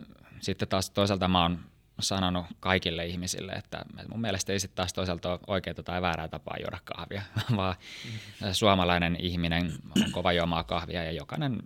sitten 0.41 0.69
taas 0.69 0.91
toisaalta 0.91 1.29
mä 1.29 1.43
oon 1.43 1.59
sanonut 2.01 2.47
kaikille 2.61 3.07
ihmisille, 3.07 3.53
että 3.53 3.85
mun 4.09 4.21
mielestä 4.21 4.53
ei 4.53 4.61
sitten 4.61 4.77
taas 4.77 4.93
toisaalta 4.93 5.31
ole 5.31 5.41
oikeaa 5.47 5.83
tai 5.85 6.03
väärää 6.03 6.29
tapaa 6.29 6.57
juoda 6.61 6.79
kahvia, 6.85 7.23
vaan 7.57 7.77
mm-hmm. 8.05 8.53
suomalainen 8.53 9.17
ihminen 9.21 9.73
on 9.97 10.13
kova 10.13 10.33
juomaa 10.33 10.65
kahvia 10.65 11.05
ja 11.05 11.13
jokainen 11.13 11.59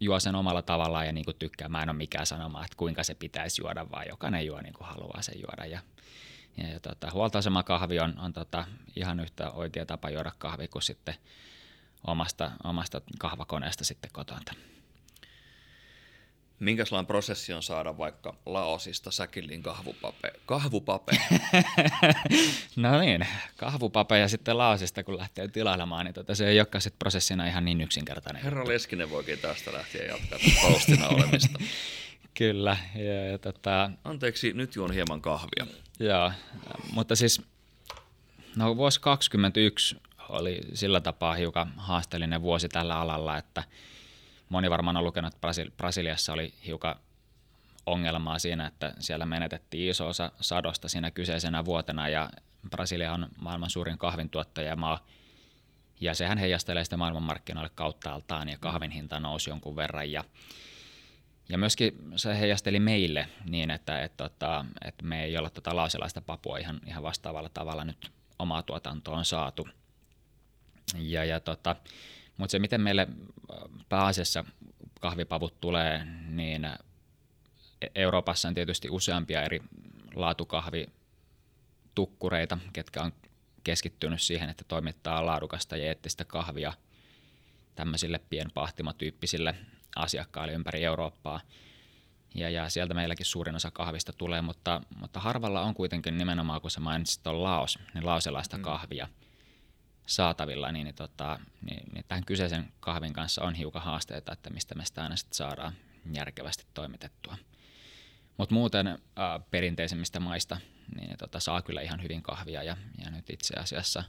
juo 0.00 0.20
sen 0.20 0.34
omalla 0.34 0.62
tavallaan 0.62 1.06
ja 1.06 1.12
niin 1.12 1.24
kuin 1.24 1.36
tykkää. 1.38 1.68
Mä 1.68 1.82
en 1.82 1.90
ole 1.90 1.96
mikään 1.96 2.26
sanomaan, 2.26 2.64
että 2.64 2.76
kuinka 2.76 3.02
se 3.02 3.14
pitäisi 3.14 3.62
juoda, 3.62 3.90
vaan 3.90 4.08
jokainen 4.08 4.46
juo 4.46 4.60
niin 4.60 4.74
kuin 4.74 4.88
haluaa 4.88 5.22
sen 5.22 5.40
juoda. 5.40 5.64
Ja, 5.64 5.80
ja, 6.56 6.68
ja 6.68 6.80
tota, 6.80 7.10
huoltoasema 7.12 7.62
kahvi 7.62 8.00
on, 8.00 8.18
on 8.18 8.32
tota, 8.32 8.64
ihan 8.96 9.20
yhtä 9.20 9.50
oikea 9.50 9.86
tapa 9.86 10.10
juoda 10.10 10.32
kahvi 10.38 10.68
kuin 10.68 10.82
sitten 10.82 11.14
omasta, 12.06 12.50
omasta 12.64 13.00
kahvakoneesta 13.18 13.84
sitten 13.84 14.10
kotona. 14.12 14.40
Minkälainen 16.58 17.06
prosessi 17.06 17.52
on 17.52 17.62
saada 17.62 17.98
vaikka 17.98 18.34
Laosista 18.46 19.10
säkillin 19.10 19.62
kahvupape? 19.62 20.32
kahvupape? 20.46 21.12
no 22.76 23.00
niin, 23.00 23.26
kahvupape 23.56 24.18
ja 24.18 24.28
sitten 24.28 24.58
Laosista 24.58 25.04
kun 25.04 25.18
lähtee 25.18 25.48
tilailemaan, 25.48 26.04
niin 26.04 26.14
tota, 26.14 26.34
se 26.34 26.48
ei 26.48 26.60
olekaan 26.60 26.82
sitten 26.82 26.98
prosessina 26.98 27.46
ihan 27.46 27.64
niin 27.64 27.80
yksinkertainen. 27.80 28.42
Herra 28.42 28.68
Leskinen 28.68 29.10
voikin 29.10 29.38
tästä 29.38 29.72
lähteä 29.72 30.02
jatkaa 30.02 30.38
postina 30.62 31.08
olemista. 31.08 31.58
Kyllä. 32.38 32.76
Ja, 32.94 33.26
ja, 33.26 33.38
tota... 33.38 33.90
Anteeksi, 34.04 34.52
nyt 34.52 34.74
juon 34.76 34.92
hieman 34.92 35.20
kahvia. 35.20 35.66
Joo, 36.00 36.32
mutta 36.92 37.16
siis 37.16 37.42
no, 38.56 38.76
vuosi 38.76 39.00
2021 39.00 39.96
oli 40.28 40.60
sillä 40.74 41.00
tapaa 41.00 41.34
hiukan 41.34 41.72
haasteellinen 41.76 42.42
vuosi 42.42 42.68
tällä 42.68 43.00
alalla, 43.00 43.38
että– 43.38 43.64
moni 44.48 44.70
varmaan 44.70 44.96
on 44.96 45.04
lukenut, 45.04 45.34
että 45.34 45.46
Brasil- 45.46 45.70
Brasiliassa 45.76 46.32
oli 46.32 46.54
hiukan 46.66 46.96
ongelmaa 47.86 48.38
siinä, 48.38 48.66
että 48.66 48.94
siellä 48.98 49.26
menetettiin 49.26 49.90
iso 49.90 50.08
osa 50.08 50.32
sadosta 50.40 50.88
siinä 50.88 51.10
kyseisenä 51.10 51.64
vuotena 51.64 52.08
ja 52.08 52.30
Brasilia 52.70 53.12
on 53.12 53.28
maailman 53.38 53.70
suurin 53.70 53.98
kahvintuottajamaa 53.98 55.06
ja 56.00 56.14
sehän 56.14 56.38
heijastelee 56.38 56.84
sitä 56.84 56.96
maailmanmarkkinoille 56.96 57.70
kauttaaltaan 57.74 58.48
ja 58.48 58.58
kahvin 58.58 58.90
hinta 58.90 59.20
nousi 59.20 59.50
jonkun 59.50 59.76
verran 59.76 60.12
ja 60.12 60.24
ja 61.48 61.58
myöskin 61.58 62.12
se 62.16 62.40
heijasteli 62.40 62.80
meille 62.80 63.28
niin, 63.44 63.70
että, 63.70 64.02
että, 64.02 64.24
että, 64.24 64.64
että 64.84 65.04
me 65.04 65.24
ei 65.24 65.38
olla 65.38 65.50
tuota 65.50 65.76
laasilaista 65.76 66.20
papua 66.20 66.58
ihan, 66.58 66.80
ihan 66.86 67.02
vastaavalla 67.02 67.48
tavalla 67.48 67.84
nyt 67.84 68.12
omaa 68.38 68.62
tuotantoa 68.62 69.18
on 69.18 69.24
saatu. 69.24 69.68
Ja, 70.98 71.24
ja 71.24 71.40
tota, 71.40 71.76
mutta 72.36 72.52
se, 72.52 72.58
miten 72.58 72.80
meille 72.80 73.02
äh, 73.02 73.08
pääasiassa 73.88 74.44
kahvipavut 75.00 75.60
tulee, 75.60 76.04
niin 76.28 76.64
äh, 76.64 76.78
Euroopassa 77.94 78.48
on 78.48 78.54
tietysti 78.54 78.90
useampia 78.90 79.42
eri 79.42 79.60
laatukahvitukkureita, 80.14 82.58
ketkä 82.72 83.02
on 83.02 83.12
keskittynyt 83.64 84.22
siihen, 84.22 84.50
että 84.50 84.64
toimittaa 84.68 85.26
laadukasta 85.26 85.76
ja 85.76 85.84
eettistä 85.84 86.24
kahvia 86.24 86.72
tämmöisille 87.74 88.20
pienpahtimatyyppisille 88.30 89.54
asiakkaille 89.96 90.52
ympäri 90.52 90.84
Eurooppaa. 90.84 91.40
Ja, 92.34 92.50
ja 92.50 92.68
sieltä 92.68 92.94
meilläkin 92.94 93.26
suurin 93.26 93.54
osa 93.54 93.70
kahvista 93.70 94.12
tulee, 94.12 94.42
mutta, 94.42 94.80
mutta 94.96 95.20
harvalla 95.20 95.62
on 95.62 95.74
kuitenkin 95.74 96.18
nimenomaan, 96.18 96.60
kun 96.60 96.70
sä 96.70 96.80
mainitsit 96.80 97.22
tuon 97.22 97.42
Laos, 97.42 97.78
niin 97.94 98.06
laoselaista 98.06 98.56
mm. 98.56 98.62
kahvia– 98.62 99.08
saatavilla, 100.06 100.72
niin, 100.72 100.84
niin, 100.84 100.94
tota, 100.94 101.38
niin, 101.62 101.92
niin 101.94 102.04
tähän 102.08 102.24
kyseisen 102.24 102.72
kahvin 102.80 103.12
kanssa 103.12 103.42
on 103.42 103.54
hiukan 103.54 103.82
haasteita, 103.82 104.32
että 104.32 104.50
mistä 104.50 104.74
me 104.74 104.84
sitä 104.84 105.02
aina 105.02 105.16
sitten 105.16 105.36
saadaan 105.36 105.72
järkevästi 106.14 106.66
toimitettua. 106.74 107.36
Mutta 108.36 108.54
muuten 108.54 108.98
ää, 109.16 109.40
perinteisemmistä 109.50 110.20
maista 110.20 110.56
niin, 110.96 111.08
niin 111.08 111.18
tota, 111.18 111.40
saa 111.40 111.62
kyllä 111.62 111.80
ihan 111.80 112.02
hyvin 112.02 112.22
kahvia 112.22 112.62
ja, 112.62 112.76
ja 113.04 113.10
nyt 113.10 113.30
itse 113.30 113.54
asiassa 113.54 114.04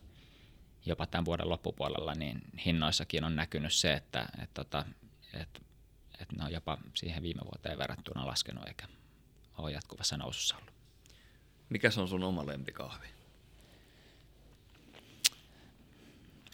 jopa 0.86 1.06
tämän 1.06 1.25
vuoden 1.25 1.50
loppupuolella 1.50 2.13
niin 2.13 2.42
hinnoissakin 2.66 3.24
on 3.24 3.36
näkynyt 3.36 3.74
se, 3.74 3.94
että 3.94 4.27
et, 4.44 4.50
tota, 4.54 4.86
et, 5.34 5.62
et 6.20 6.32
ne 6.32 6.46
on 6.46 6.51
jopa 6.51 6.77
siihen 6.94 7.24
viime 7.24 7.42
vuoteen 7.44 7.77
verrattuna 7.77 8.27
laskenut 8.27 8.68
eikä 8.68 8.88
ole 9.58 9.72
jatkuvassa 9.72 10.18
nousussa 10.18 10.56
ollut. 10.58 10.74
Mikä 11.70 11.92
se 11.92 12.01
on 12.01 12.08
sun 12.08 12.24
oma 12.24 12.46
lempikahvi? 12.46 13.16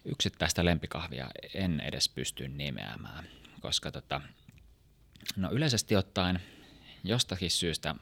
Yksittäistä 0.06 0.66
lempikahvia 0.66 1.30
en 1.54 1.80
edes 1.80 2.10
pysty 2.10 2.48
nimeämään, 2.48 3.28
koska 3.62 3.92
tota, 3.92 4.22
no 5.36 5.52
yleisesti 5.52 5.96
ottaen 5.96 6.42
jostakin 7.04 7.52
syystä 7.52 7.96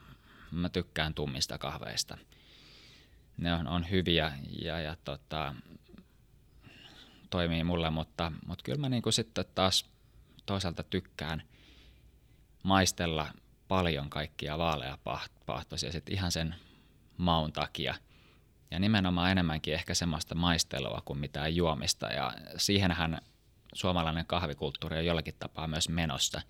mä 0.50 0.68
tykkään 0.68 1.14
tummista 1.14 1.58
kahveista. 1.58 2.18
Ne 3.36 3.54
on, 3.54 3.66
on 3.66 3.90
hyviä 3.90 4.32
ja, 4.62 4.80
ja 4.80 4.96
tota, 5.04 5.54
toimii 7.30 7.64
mulle, 7.64 7.90
mutta, 7.90 8.32
mutta 8.46 8.62
kyllä 8.62 8.78
mä 8.78 8.88
niinku 8.88 9.12
sitten 9.12 9.44
taas 9.54 9.90
toisaalta 10.46 10.82
tykkään 10.82 11.42
maistella 12.62 13.28
paljon 13.68 14.10
kaikkia 14.10 14.58
vaaleapahtoisia 14.58 15.92
sit 15.92 16.08
ihan 16.08 16.32
sen 16.32 16.54
maun 17.16 17.52
takia. 17.52 17.94
Ja 18.72 18.78
nimenomaan 18.78 19.30
enemmänkin 19.30 19.74
ehkä 19.74 19.94
semmoista 19.94 20.34
maistelua 20.34 21.02
kuin 21.04 21.18
mitään 21.18 21.56
juomista. 21.56 22.06
Ja 22.06 22.32
siihenhän 22.56 23.18
suomalainen 23.74 24.26
kahvikulttuuri 24.26 24.98
on 24.98 25.06
jollakin 25.06 25.34
tapaa 25.38 25.66
myös 25.66 25.88
menossa. 25.88 26.42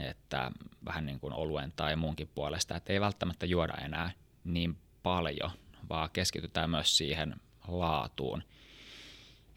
Että 0.00 0.50
vähän 0.84 1.06
niin 1.06 1.20
kuin 1.20 1.32
oluen 1.32 1.72
tai 1.76 1.96
muunkin 1.96 2.28
puolesta, 2.34 2.76
että 2.76 2.92
ei 2.92 3.00
välttämättä 3.00 3.46
juoda 3.46 3.74
enää 3.74 4.10
niin 4.44 4.78
paljon, 5.02 5.50
vaan 5.88 6.10
keskitytään 6.12 6.70
myös 6.70 6.96
siihen 6.96 7.36
laatuun 7.68 8.42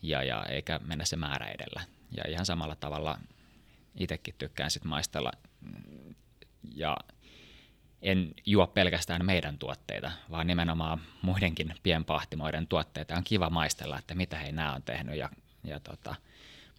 ja, 0.01 0.23
ja 0.23 0.45
eikä 0.45 0.79
mennä 0.83 1.05
se 1.05 1.15
määrä 1.15 1.47
edellä. 1.47 1.81
Ja 2.17 2.23
ihan 2.27 2.45
samalla 2.45 2.75
tavalla 2.75 3.19
itsekin 3.99 4.35
tykkään 4.37 4.71
sit 4.71 4.83
maistella 4.83 5.31
ja 6.75 6.97
en 8.01 8.33
juo 8.45 8.67
pelkästään 8.67 9.25
meidän 9.25 9.57
tuotteita, 9.57 10.11
vaan 10.31 10.47
nimenomaan 10.47 11.01
muidenkin 11.21 11.73
pienpahtimoiden 11.83 12.67
tuotteita. 12.67 13.15
On 13.15 13.23
kiva 13.23 13.49
maistella, 13.49 13.99
että 13.99 14.15
mitä 14.15 14.37
he 14.37 14.51
nämä 14.51 14.73
on 14.73 14.83
tehnyt 14.83 15.15
ja, 15.15 15.29
ja 15.63 15.79
tota, 15.79 16.15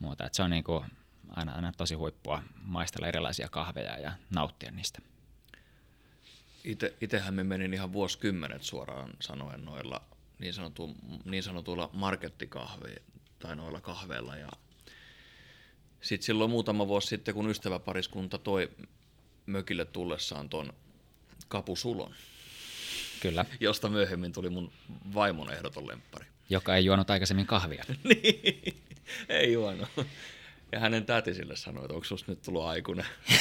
muuta. 0.00 0.26
Et 0.26 0.34
se 0.34 0.42
on 0.42 0.50
niin 0.50 0.64
kuin 0.64 0.84
aina, 1.30 1.52
aina 1.52 1.72
tosi 1.76 1.94
huippua 1.94 2.42
maistella 2.62 3.08
erilaisia 3.08 3.48
kahveja 3.48 3.98
ja 3.98 4.12
nauttia 4.34 4.70
niistä. 4.70 4.98
Ite, 6.64 6.94
itehän 7.00 7.34
me 7.34 7.44
menin 7.44 7.74
ihan 7.74 7.92
vuosikymmenet 7.92 8.62
suoraan 8.62 9.10
sanoen 9.20 9.64
noilla 9.64 10.02
niin, 10.38 10.54
sanotu, 10.54 10.96
niin 11.24 11.42
sanotuilla 11.42 11.90
markettikahveilla 11.92 13.04
tai 13.38 13.56
noilla 13.56 13.80
kahveilla. 13.80 14.36
Ja 14.36 14.48
sitten 16.00 16.26
silloin 16.26 16.50
muutama 16.50 16.88
vuosi 16.88 17.08
sitten, 17.08 17.34
kun 17.34 17.50
ystäväpariskunta 17.50 18.38
toi 18.38 18.70
mökille 19.46 19.84
tullessaan 19.84 20.48
ton 20.48 20.72
kapusulon. 21.50 22.14
Kyllä. 23.20 23.44
Josta 23.60 23.88
myöhemmin 23.88 24.32
tuli 24.32 24.50
mun 24.50 24.72
vaimon 25.14 25.52
ehdoton 25.52 25.88
lemppari. 25.88 26.26
Joka 26.50 26.76
ei 26.76 26.84
juonut 26.84 27.10
aikaisemmin 27.10 27.46
kahvia. 27.46 27.84
niin, 28.04 28.82
ei 29.28 29.52
juonut. 29.52 29.88
Ja 30.72 30.80
hänen 30.80 31.06
tätisille 31.06 31.56
sanoi, 31.56 31.84
että 31.84 31.94
onko 31.94 32.04
susta 32.04 32.32
nyt 32.32 32.42
tullut 32.42 32.64
aikuinen. 32.64 33.06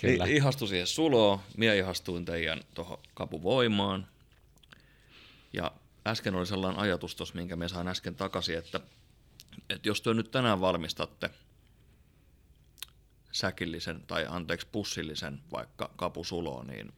Kyllä. 0.00 0.24
Niin, 0.24 0.36
ihastui 0.36 0.68
siihen 0.68 0.86
suloon, 0.86 1.40
minä 1.56 1.74
ihastuin 1.74 2.24
teidän 2.24 2.60
tuohon 2.74 2.98
kapuvoimaan. 3.14 4.06
Ja 5.52 5.72
äsken 6.06 6.34
oli 6.34 6.46
sellainen 6.46 6.80
ajatus 6.80 7.16
tuossa, 7.16 7.34
minkä 7.34 7.56
me 7.56 7.68
saan 7.68 7.88
äsken 7.88 8.14
takaisin, 8.14 8.58
että, 8.58 8.80
että 9.70 9.88
jos 9.88 10.02
te 10.02 10.14
nyt 10.14 10.30
tänään 10.30 10.60
valmistatte– 10.60 11.30
säkillisen 13.36 14.02
tai 14.06 14.26
anteeksi 14.28 14.66
pussillisen 14.72 15.40
vaikka 15.52 15.90
kapusuloon, 15.96 16.66
niin 16.66 16.92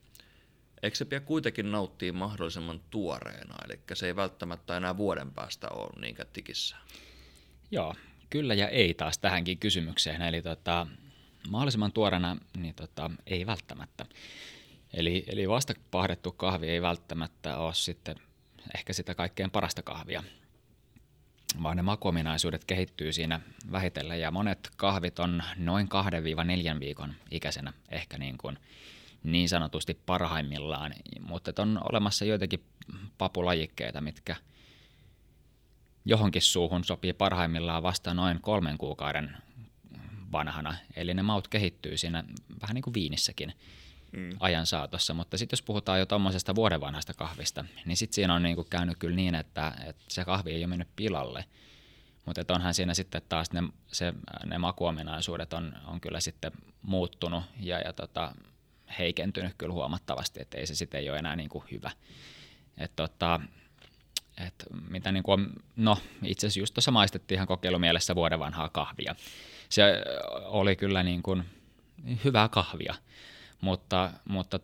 eikö 0.83 0.97
se 0.97 1.05
pidä 1.05 1.21
kuitenkin 1.21 1.73
nauttia 1.73 2.13
mahdollisimman 2.13 2.81
tuoreena, 2.91 3.55
eli 3.65 3.81
se 3.95 4.07
ei 4.07 4.17
välttämättä 4.17 4.77
enää 4.77 4.97
vuoden 4.97 5.33
päästä 5.33 5.69
ole 5.69 6.01
niinkään 6.01 6.29
tikissä? 6.33 6.77
Joo, 7.71 7.95
kyllä 8.31 8.55
ja 8.55 8.69
ei 8.69 8.95
taas 8.95 9.19
tähänkin 9.19 9.59
kysymykseen, 9.59 10.23
eli 10.23 10.43
tota, 10.43 10.87
mahdollisimman 11.49 11.93
tuoreena 11.93 12.37
niin 12.57 12.75
tota, 12.75 13.11
ei 13.27 13.47
välttämättä. 13.47 14.07
Eli, 14.93 15.25
eli 15.27 15.49
vasta 15.49 15.75
pahdettu 15.91 16.33
kahvi 16.33 16.69
ei 16.69 16.83
välttämättä 16.83 17.57
ole 17.57 17.75
sitten 17.75 18.17
ehkä 18.77 18.93
sitä 18.93 19.15
kaikkein 19.15 19.51
parasta 19.51 19.83
kahvia 19.83 20.23
vaan 21.63 21.77
ne 21.77 21.83
makuominaisuudet 21.83 22.65
kehittyy 22.65 23.13
siinä 23.13 23.41
vähitellen. 23.73 24.21
Ja 24.21 24.31
monet 24.31 24.71
kahvit 24.77 25.19
on 25.19 25.43
noin 25.57 25.89
2-4 26.77 26.81
viikon 26.81 27.15
ikäisenä 27.31 27.73
ehkä 27.91 28.19
niin, 28.19 28.39
kuin 28.39 28.59
niin 29.25 29.49
sanotusti 29.49 30.01
parhaimmillaan, 30.07 30.95
mutta 31.21 31.63
on 31.63 31.81
olemassa 31.93 32.25
joitakin 32.25 32.65
papulajikkeita, 33.19 34.01
mitkä 34.01 34.37
johonkin 36.05 36.43
suuhun 36.43 36.85
sopii 36.85 37.13
parhaimmillaan 37.13 37.83
vasta 37.83 38.15
noin 38.15 38.41
kolmen 38.41 38.79
kuukauden 38.79 39.37
vanhana, 40.33 40.75
eli 40.97 41.15
ne 41.15 41.23
maut 41.23 41.49
kehittyy 41.49 41.97
siinä 41.97 42.25
vähän 42.61 42.75
niin 42.75 42.83
kuin 42.83 42.95
viinissäkin 42.95 43.53
mm. 44.13 44.31
ajan 44.41 44.67
saatossa, 44.67 45.15
mutta 45.15 45.39
sitten 45.39 45.57
jos 45.57 45.63
puhutaan 45.63 45.99
jo 45.99 46.07
tuommoisesta 46.07 46.55
vuoden 46.55 46.81
vanhasta 46.81 47.15
kahvista, 47.15 47.65
niin 47.85 47.97
sitten 47.97 48.15
siinä 48.15 48.35
on 48.35 48.43
niinku 48.43 48.65
käynyt 48.65 48.99
kyllä 48.99 49.17
niin, 49.17 49.35
että, 49.35 49.73
että 49.87 50.05
se 50.09 50.25
kahvi 50.25 50.51
ei 50.51 50.61
ole 50.61 50.67
mennyt 50.67 50.89
pilalle, 50.97 51.45
mutta 52.25 52.55
onhan 52.55 52.75
siinä 52.75 52.95
sitten 52.95 53.23
taas 53.29 53.53
ne, 53.53 53.63
se, 53.87 54.15
ne 54.45 54.59
makuominaisuudet 54.59 55.53
on, 55.53 55.73
on 55.87 56.01
kyllä 56.01 56.21
sitten 56.21 56.53
muuttunut 56.83 57.45
ja, 57.61 57.79
ja 57.79 57.93
tota, 57.93 58.33
heikentynyt 58.99 59.55
kyllä 59.59 59.73
huomattavasti, 59.73 60.43
että 60.43 60.59
ei 60.59 60.67
se 60.67 60.75
sitten 60.75 61.11
ole 61.11 61.19
enää 61.19 61.37
niin 61.37 61.49
kuin 61.49 61.65
hyvä. 61.71 61.91
Et 62.79 62.93
tota, 62.97 63.41
et 64.47 64.55
mitä 64.91 65.13
niin 65.13 65.23
kuin, 65.23 65.47
no 65.77 65.99
itse 66.23 66.47
asiassa 66.47 66.61
just 66.61 66.75
tuossa 66.75 66.91
maistettiin 66.91 67.37
ihan 67.37 67.49
kokeilumielessä 67.49 68.15
vuoden 68.15 68.39
vanhaa 68.39 68.69
kahvia. 68.69 69.15
Se 69.69 69.83
oli 70.45 70.77
kyllä 70.77 71.03
niin 71.03 71.23
kuin 71.23 71.45
hyvää 72.25 72.49
kahvia, 72.49 72.95
mutta, 73.61 74.13
mutta 74.25 74.61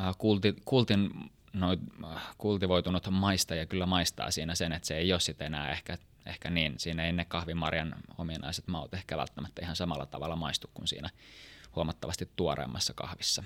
äh, 0.00 0.14
kulti, 0.18 0.56
kultin 0.64 1.10
noin 1.52 1.80
äh, 2.04 2.22
kultivoitunut 2.38 3.10
maistaja 3.10 3.66
kyllä 3.66 3.86
maistaa 3.86 4.30
siinä 4.30 4.54
sen, 4.54 4.72
että 4.72 4.88
se 4.88 4.96
ei 4.96 5.12
ole 5.12 5.20
sitten 5.20 5.46
enää 5.46 5.72
ehkä, 5.72 5.98
ehkä 6.26 6.50
niin, 6.50 6.74
siinä 6.78 7.06
ei 7.06 7.12
ne 7.12 7.24
kahvimarjan 7.24 7.94
ominaiset 8.18 8.68
maut 8.68 8.94
ehkä 8.94 9.16
välttämättä 9.16 9.62
ihan 9.62 9.76
samalla 9.76 10.06
tavalla 10.06 10.36
maistu 10.36 10.70
kuin 10.74 10.88
siinä 10.88 11.10
huomattavasti 11.76 12.30
tuoreemmassa 12.36 12.94
kahvissa. 12.94 13.44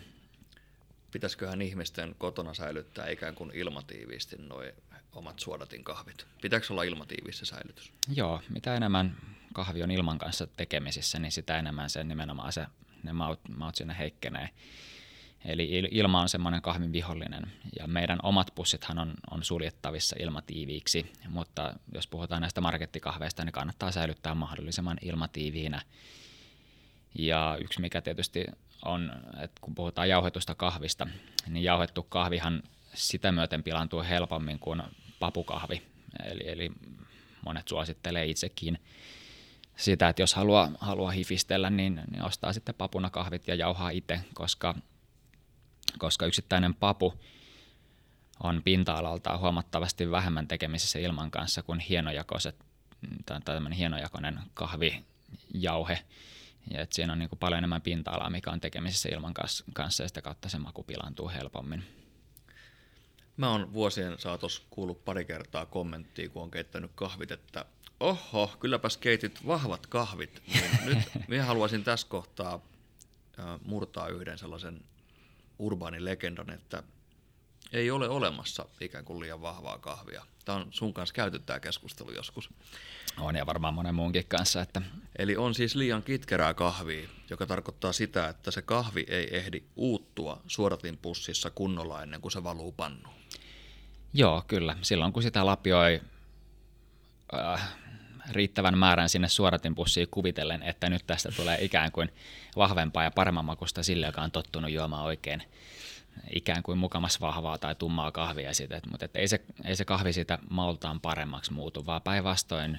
Pitäisiköhän 1.12 1.62
ihmisten 1.62 2.14
kotona 2.19 2.55
säilyttää 2.55 3.09
ikään 3.09 3.35
kuin 3.35 3.51
ilmatiiviisti 3.55 4.37
nuo 4.37 4.62
omat 5.12 5.38
suodatin 5.38 5.85
kahvit? 5.85 6.27
Pitääkö 6.43 6.67
olla 6.71 6.83
ilmatiivissä 6.83 7.47
säilytys? 7.47 7.93
Joo, 8.14 8.43
mitä 8.49 8.75
enemmän 8.75 9.17
kahvi 9.53 9.83
on 9.83 9.91
ilman 9.91 10.19
kanssa 10.19 10.47
tekemisissä, 10.47 11.19
niin 11.19 11.33
sitä 11.33 11.59
enemmän 11.59 11.91
se 11.91 12.05
nimenomaan 12.05 12.53
se 12.53 12.67
ne 13.03 13.13
maut, 13.13 13.41
maut 13.57 13.75
sinne 13.75 13.97
heikkenee. 13.99 14.49
Eli 15.45 15.89
ilma 15.91 16.21
on 16.21 16.29
semmoinen 16.29 16.63
kahvin 16.63 16.93
vihollinen 16.93 17.53
ja 17.79 17.87
meidän 17.87 18.19
omat 18.23 18.53
pussithan 18.55 18.99
on, 18.99 19.15
on 19.31 19.45
suljettavissa 19.45 20.17
ilmatiiviiksi, 20.21 21.13
mutta 21.29 21.75
jos 21.95 22.07
puhutaan 22.07 22.41
näistä 22.41 22.61
markettikahveista, 22.61 23.45
niin 23.45 23.53
kannattaa 23.53 23.91
säilyttää 23.91 24.35
mahdollisimman 24.35 24.99
ilmatiiviinä. 25.03 25.83
Ja 27.19 27.59
yksi 27.61 27.81
mikä 27.81 28.01
tietysti 28.01 28.45
on, 28.85 29.13
että 29.41 29.61
kun 29.61 29.75
puhutaan 29.75 30.09
jauhetusta 30.09 30.55
kahvista, 30.55 31.07
niin 31.49 31.65
jauhettu 31.65 32.03
kahvihan 32.03 32.63
sitä 32.95 33.33
myöten 33.33 33.63
pilantuu 33.63 34.03
helpommin 34.03 34.59
kuin 34.59 34.83
papukahvi. 35.19 35.83
Eli, 36.25 36.49
eli 36.51 36.71
monet 37.45 37.69
suosittelee 37.69 38.27
itsekin 38.27 38.79
sitä, 39.79 40.09
että 40.09 40.23
jos 40.23 40.35
haluaa, 40.35 40.71
haluaa 40.79 41.11
hifistellä, 41.11 41.71
niin, 41.71 42.01
niin 42.11 42.25
ostaa 42.25 42.53
sitten 42.53 42.75
papuna 42.75 43.11
kahvit 43.11 43.49
ja 43.49 43.55
jauhaa 43.55 43.91
itse, 43.91 44.21
koska, 44.35 44.75
koska 45.99 46.27
yksittäinen 46.27 46.75
papu 46.75 47.14
on 48.43 48.62
pinta-alaltaan 48.62 49.41
huomattavasti 49.41 50.11
vähemmän 50.11 50.49
tekemisissä 50.49 50.99
ilman 50.99 51.31
kanssa 51.31 51.62
kuin 51.62 51.81
hienojakoiset, 51.81 52.57
tai 53.27 53.41
tämmöinen 53.45 53.79
hienojakoinen 53.79 54.41
kahvijauhe. 54.55 56.05
Ja 56.71 56.81
että 56.81 56.95
siinä 56.95 57.12
on 57.12 57.19
niin 57.19 57.29
kuin 57.29 57.38
paljon 57.38 57.59
enemmän 57.59 57.83
pinta-alaa, 57.83 58.31
mikä 58.31 58.51
on 58.51 58.61
tekemisissä 58.61 59.09
ilman 59.09 59.35
kanssa, 59.35 60.03
ja 60.03 60.09
sitä 60.09 60.23
kautta 60.23 60.49
se 60.49 60.59
maku 60.59 60.83
pilaantuu 60.83 61.29
helpommin. 61.29 61.85
Mä 63.37 63.51
oon 63.51 63.73
vuosien 63.73 64.19
saatossa 64.19 64.62
kuullut 64.71 65.05
pari 65.05 65.25
kertaa 65.25 65.67
kommenttia, 65.67 66.29
kun 66.29 66.43
on 66.43 66.51
keittänyt 66.51 66.91
kahvit, 66.95 67.31
että 67.31 67.64
oho, 68.01 68.57
kylläpäs 68.61 68.97
keitit 68.97 69.47
vahvat 69.47 69.87
kahvit. 69.87 70.43
Niin 70.55 70.71
nyt 70.95 71.29
minä 71.29 71.45
haluaisin 71.45 71.85
tässä 71.85 72.07
kohtaa 72.09 72.61
murtaa 73.65 74.09
yhden 74.09 74.39
sellaisen 74.39 74.81
urbaanin 75.59 76.05
legendan, 76.05 76.51
että 76.51 76.83
ei 77.73 77.91
ole 77.91 78.09
olemassa 78.09 78.69
ikään 78.81 79.05
kuin 79.05 79.21
liian 79.21 79.43
vahvaa 79.43 79.79
kahvia. 79.79 80.27
Tämä 80.45 80.59
on 80.59 80.67
sun 80.71 80.95
kanssa 80.95 81.15
käyty 81.15 81.39
tämä 81.39 81.61
keskustelu 81.61 82.11
joskus. 82.11 82.51
On 83.19 83.37
ja 83.37 83.47
varmaan 83.47 83.75
monen 83.75 83.95
muunkin 83.95 84.25
kanssa. 84.29 84.63
Että... 84.63 84.83
Eli 85.19 85.37
on 85.37 85.55
siis 85.55 85.75
liian 85.75 86.03
kitkerää 86.03 86.55
kahvia, 86.55 87.09
joka 87.31 87.47
tarkoittaa 87.47 87.93
sitä, 87.93 88.29
että 88.29 88.51
se 88.51 88.63
kahvi 88.63 89.07
ei 89.09 89.37
ehdi 89.37 89.63
uuttua 89.77 90.43
suodatinpussissa 90.47 91.51
kunnolla 91.51 92.03
ennen 92.03 92.21
kuin 92.21 92.33
se 92.33 92.45
valuu 92.45 92.73
pannuun. 92.73 93.15
Joo, 94.13 94.45
kyllä. 94.47 94.77
Silloin 94.83 95.13
kun 95.13 95.23
sitä 95.23 95.47
lapioi 95.47 96.01
äh, 97.35 97.77
riittävän 98.33 98.79
määrän 98.79 99.09
sinne 99.09 99.29
suodatinpussiin 99.29 100.09
kuvitellen, 100.11 100.62
että 100.62 100.91
nyt 100.91 101.07
tästä 101.07 101.33
tulee 101.37 101.59
ikään 101.61 101.93
kuin 101.93 102.12
vahvempaa 102.57 103.05
ja 103.05 103.11
paremman 103.11 103.45
makusta 103.45 103.83
sille, 103.83 104.07
joka 104.07 104.23
on 104.23 104.31
tottunut 104.31 104.71
juomaan 104.71 105.05
oikein 105.05 105.43
ikään 106.35 106.62
kuin 106.62 106.79
mukamas 106.79 107.21
vahvaa 107.21 107.59
tai 107.59 107.75
tummaa 107.75 108.12
kahvia 108.12 108.55
siitä, 108.55 108.81
mutta 108.91 109.05
et 109.05 109.17
ei, 109.17 109.29
se, 109.29 109.41
ei 109.64 109.77
se 109.77 109.85
kahvi 109.85 110.12
siitä 110.12 110.38
maltaan 110.51 111.01
paremmaksi 111.01 111.53
muutu, 111.53 111.87
vaan 111.87 112.03
päinvastoin 112.03 112.79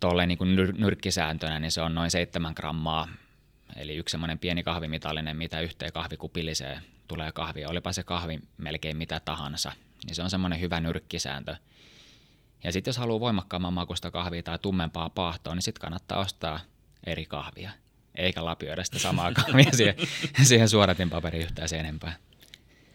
tuolle 0.00 0.26
niin 0.26 0.38
nyr- 0.38 0.78
nyrkkisääntönä, 0.78 1.60
niin 1.60 1.72
se 1.72 1.80
on 1.80 1.94
noin 1.94 2.10
7 2.10 2.52
grammaa, 2.56 3.08
eli 3.76 3.96
yksi 3.96 4.10
semmoinen 4.12 4.38
pieni 4.38 4.62
kahvimitallinen, 4.62 5.36
mitä 5.36 5.60
yhteen 5.60 5.92
kahvikupilliseen 5.92 6.82
tulee 7.08 7.32
kahvia, 7.32 7.68
olipa 7.68 7.92
se 7.92 8.02
kahvi 8.02 8.40
melkein 8.56 8.96
mitä 8.96 9.20
tahansa, 9.20 9.72
niin 10.06 10.14
se 10.14 10.22
on 10.22 10.30
semmoinen 10.30 10.60
hyvä 10.60 10.80
nyrkkisääntö. 10.80 11.56
Ja 12.64 12.72
sitten 12.72 12.88
jos 12.88 12.98
haluaa 12.98 13.20
voimakkaamman 13.20 13.72
makusta 13.72 14.10
kahvia 14.10 14.42
tai 14.42 14.58
tummempaa 14.58 15.10
paahtoa, 15.10 15.54
niin 15.54 15.62
sitten 15.62 15.80
kannattaa 15.80 16.18
ostaa 16.18 16.60
eri 17.06 17.26
kahvia 17.26 17.70
eikä 18.14 18.44
lapioida 18.44 18.84
sitä 18.84 18.98
samaa 18.98 19.32
kahvia 19.32 19.70
siihen, 19.76 19.94
siihen 20.42 20.68
suoratin 20.68 21.10
paperi 21.10 21.38
yhtään 21.38 21.68
sen 21.68 21.80
enempää. 21.80 22.16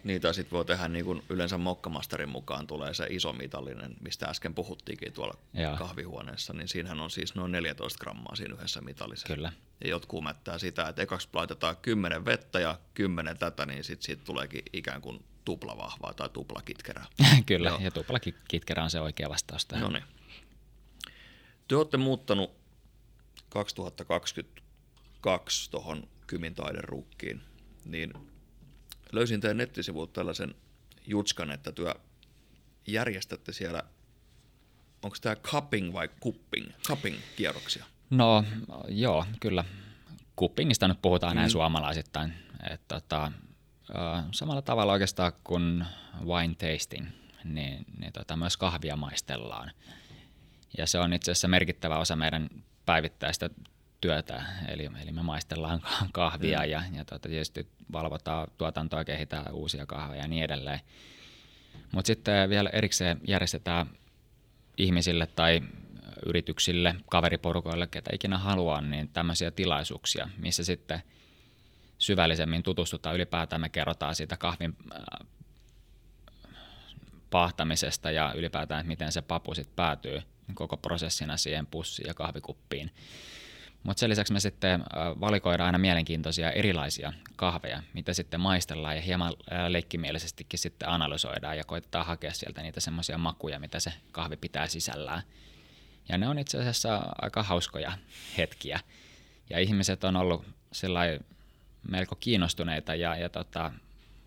Niin, 0.07 0.21
tai 0.21 0.33
sitten 0.33 0.57
voi 0.57 0.65
tehdä 0.65 0.87
niin 0.87 1.05
kuin 1.05 1.23
yleensä 1.29 1.57
mokkamasterin 1.57 2.29
mukaan 2.29 2.67
tulee 2.67 2.93
se 2.93 3.07
iso 3.09 3.33
mitallinen, 3.33 3.95
mistä 4.01 4.25
äsken 4.25 4.53
puhuttiinkin 4.53 5.13
tuolla 5.13 5.37
Joo. 5.53 5.77
kahvihuoneessa, 5.77 6.53
niin 6.53 6.67
siinähän 6.67 6.99
on 6.99 7.11
siis 7.11 7.35
noin 7.35 7.51
14 7.51 7.99
grammaa 7.99 8.35
siinä 8.35 8.53
yhdessä 8.53 8.81
mitallisessa. 8.81 9.35
Kyllä. 9.35 9.51
Ja 9.83 9.89
jotkut 9.89 10.23
mättää 10.23 10.57
sitä, 10.57 10.87
että 10.87 11.01
ekaksi 11.01 11.29
laitetaan 11.33 11.77
10 11.77 12.25
vettä 12.25 12.59
ja 12.59 12.79
10 12.93 13.37
tätä, 13.37 13.65
niin 13.65 13.83
sitten 13.83 14.05
siitä 14.05 14.23
tuleekin 14.25 14.61
ikään 14.73 15.01
kuin 15.01 15.25
tupla 15.45 15.77
vahvaa 15.77 16.13
tai 16.13 16.29
tupla 16.29 16.61
kitkerää. 16.61 17.05
Kyllä, 17.45 17.69
Joo. 17.69 17.79
ja 17.79 17.91
tupla 17.91 18.19
kitkerä 18.47 18.83
on 18.83 18.89
se 18.89 18.99
oikea 18.99 19.29
vastaus 19.29 19.65
tähän. 19.65 19.83
No 19.83 19.89
niin. 19.89 20.03
Te 21.67 21.75
olette 21.75 21.97
muuttanut 21.97 22.51
2020 23.49 24.61
kaksi 25.21 25.71
tuohon 25.71 26.07
Kymin 26.27 26.55
taiderukkiin, 26.55 27.41
niin 27.85 28.13
löysin 29.11 29.41
teidän 29.41 29.57
nettisivulta 29.57 30.13
tällaisen 30.13 30.55
jutskan, 31.07 31.51
että 31.51 31.71
työ 31.71 31.93
järjestätte 32.87 33.53
siellä, 33.53 33.83
onko 35.03 35.17
tämä 35.21 35.35
cupping 35.35 35.93
vai 35.93 36.07
cupping, 36.23 36.71
cupping 36.87 37.17
kierroksia? 37.35 37.85
No 38.09 38.43
joo, 38.87 39.25
kyllä. 39.39 39.63
Cuppingista 40.39 40.87
nyt 40.87 41.01
puhutaan 41.01 41.33
mm. 41.33 41.37
näin 41.37 41.49
suomalaisittain. 41.49 42.33
että 42.71 42.95
tota, 42.95 43.31
samalla 44.31 44.61
tavalla 44.61 44.93
oikeastaan 44.93 45.31
kuin 45.43 45.85
wine 46.25 46.55
tasting, 46.55 47.07
niin, 47.43 47.85
niin 47.99 48.13
tota, 48.13 48.35
myös 48.35 48.57
kahvia 48.57 48.95
maistellaan. 48.95 49.71
Ja 50.77 50.87
se 50.87 50.99
on 50.99 51.13
itse 51.13 51.31
asiassa 51.31 51.47
merkittävä 51.47 51.97
osa 51.97 52.15
meidän 52.15 52.49
päivittäistä 52.85 53.49
työtä, 54.01 54.45
eli, 54.67 54.89
eli 55.01 55.11
me 55.11 55.23
maistellaan 55.23 55.81
kahvia 56.11 56.59
mm. 56.59 56.71
ja, 56.71 56.83
ja 56.93 57.05
tuota, 57.05 57.29
tietysti 57.29 57.67
valvotaan 57.91 58.47
tuotantoa, 58.57 59.05
kehitetään 59.05 59.53
uusia 59.53 59.85
kahveja 59.85 60.21
ja 60.21 60.27
niin 60.27 60.43
edelleen. 60.43 60.79
Mutta 61.91 62.07
sitten 62.07 62.49
vielä 62.49 62.69
erikseen 62.69 63.21
järjestetään 63.27 63.89
ihmisille 64.77 65.27
tai 65.27 65.61
yrityksille, 66.25 66.95
kaveriporukoille, 67.11 67.87
ketä 67.87 68.09
ikinä 68.13 68.37
haluaa, 68.37 68.81
niin 68.81 69.09
tämmöisiä 69.09 69.51
tilaisuuksia, 69.51 70.29
missä 70.37 70.63
sitten 70.63 71.01
syvällisemmin 71.97 72.63
tutustutaan. 72.63 73.15
Ylipäätään 73.15 73.61
me 73.61 73.69
kerrotaan 73.69 74.15
siitä 74.15 74.37
kahvin 74.37 74.77
äh, 74.91 75.27
pahtamisesta 77.29 78.11
ja 78.11 78.33
ylipäätään, 78.35 78.79
että 78.79 78.87
miten 78.87 79.11
se 79.11 79.21
papu 79.21 79.55
sitten 79.55 79.75
päätyy 79.75 80.21
koko 80.53 80.77
prosessina 80.77 81.37
siihen 81.37 81.65
pussiin 81.65 82.07
ja 82.07 82.13
kahvikuppiin. 82.13 82.91
Mutta 83.83 83.99
sen 83.99 84.09
lisäksi 84.09 84.33
me 84.33 84.39
sitten 84.39 84.83
valikoidaan 85.19 85.65
aina 85.65 85.77
mielenkiintoisia 85.77 86.51
erilaisia 86.51 87.13
kahveja, 87.35 87.83
mitä 87.93 88.13
sitten 88.13 88.39
maistellaan 88.39 88.95
ja 88.95 89.01
hieman 89.01 89.33
leikkimielisestikin 89.67 90.59
sitten 90.59 90.89
analysoidaan 90.89 91.57
ja 91.57 91.63
koitetaan 91.63 92.05
hakea 92.05 92.33
sieltä 92.33 92.61
niitä 92.61 92.79
semmoisia 92.79 93.17
makuja, 93.17 93.59
mitä 93.59 93.79
se 93.79 93.93
kahvi 94.11 94.37
pitää 94.37 94.67
sisällään. 94.67 95.23
Ja 96.09 96.17
ne 96.17 96.27
on 96.27 96.39
itse 96.39 96.57
asiassa 96.57 97.01
aika 97.21 97.43
hauskoja 97.43 97.91
hetkiä. 98.37 98.79
Ja 99.49 99.59
ihmiset 99.59 100.03
on 100.03 100.15
ollut 100.15 100.45
melko 101.89 102.15
kiinnostuneita 102.15 102.95
ja, 102.95 103.15
ja 103.15 103.29
tota, 103.29 103.71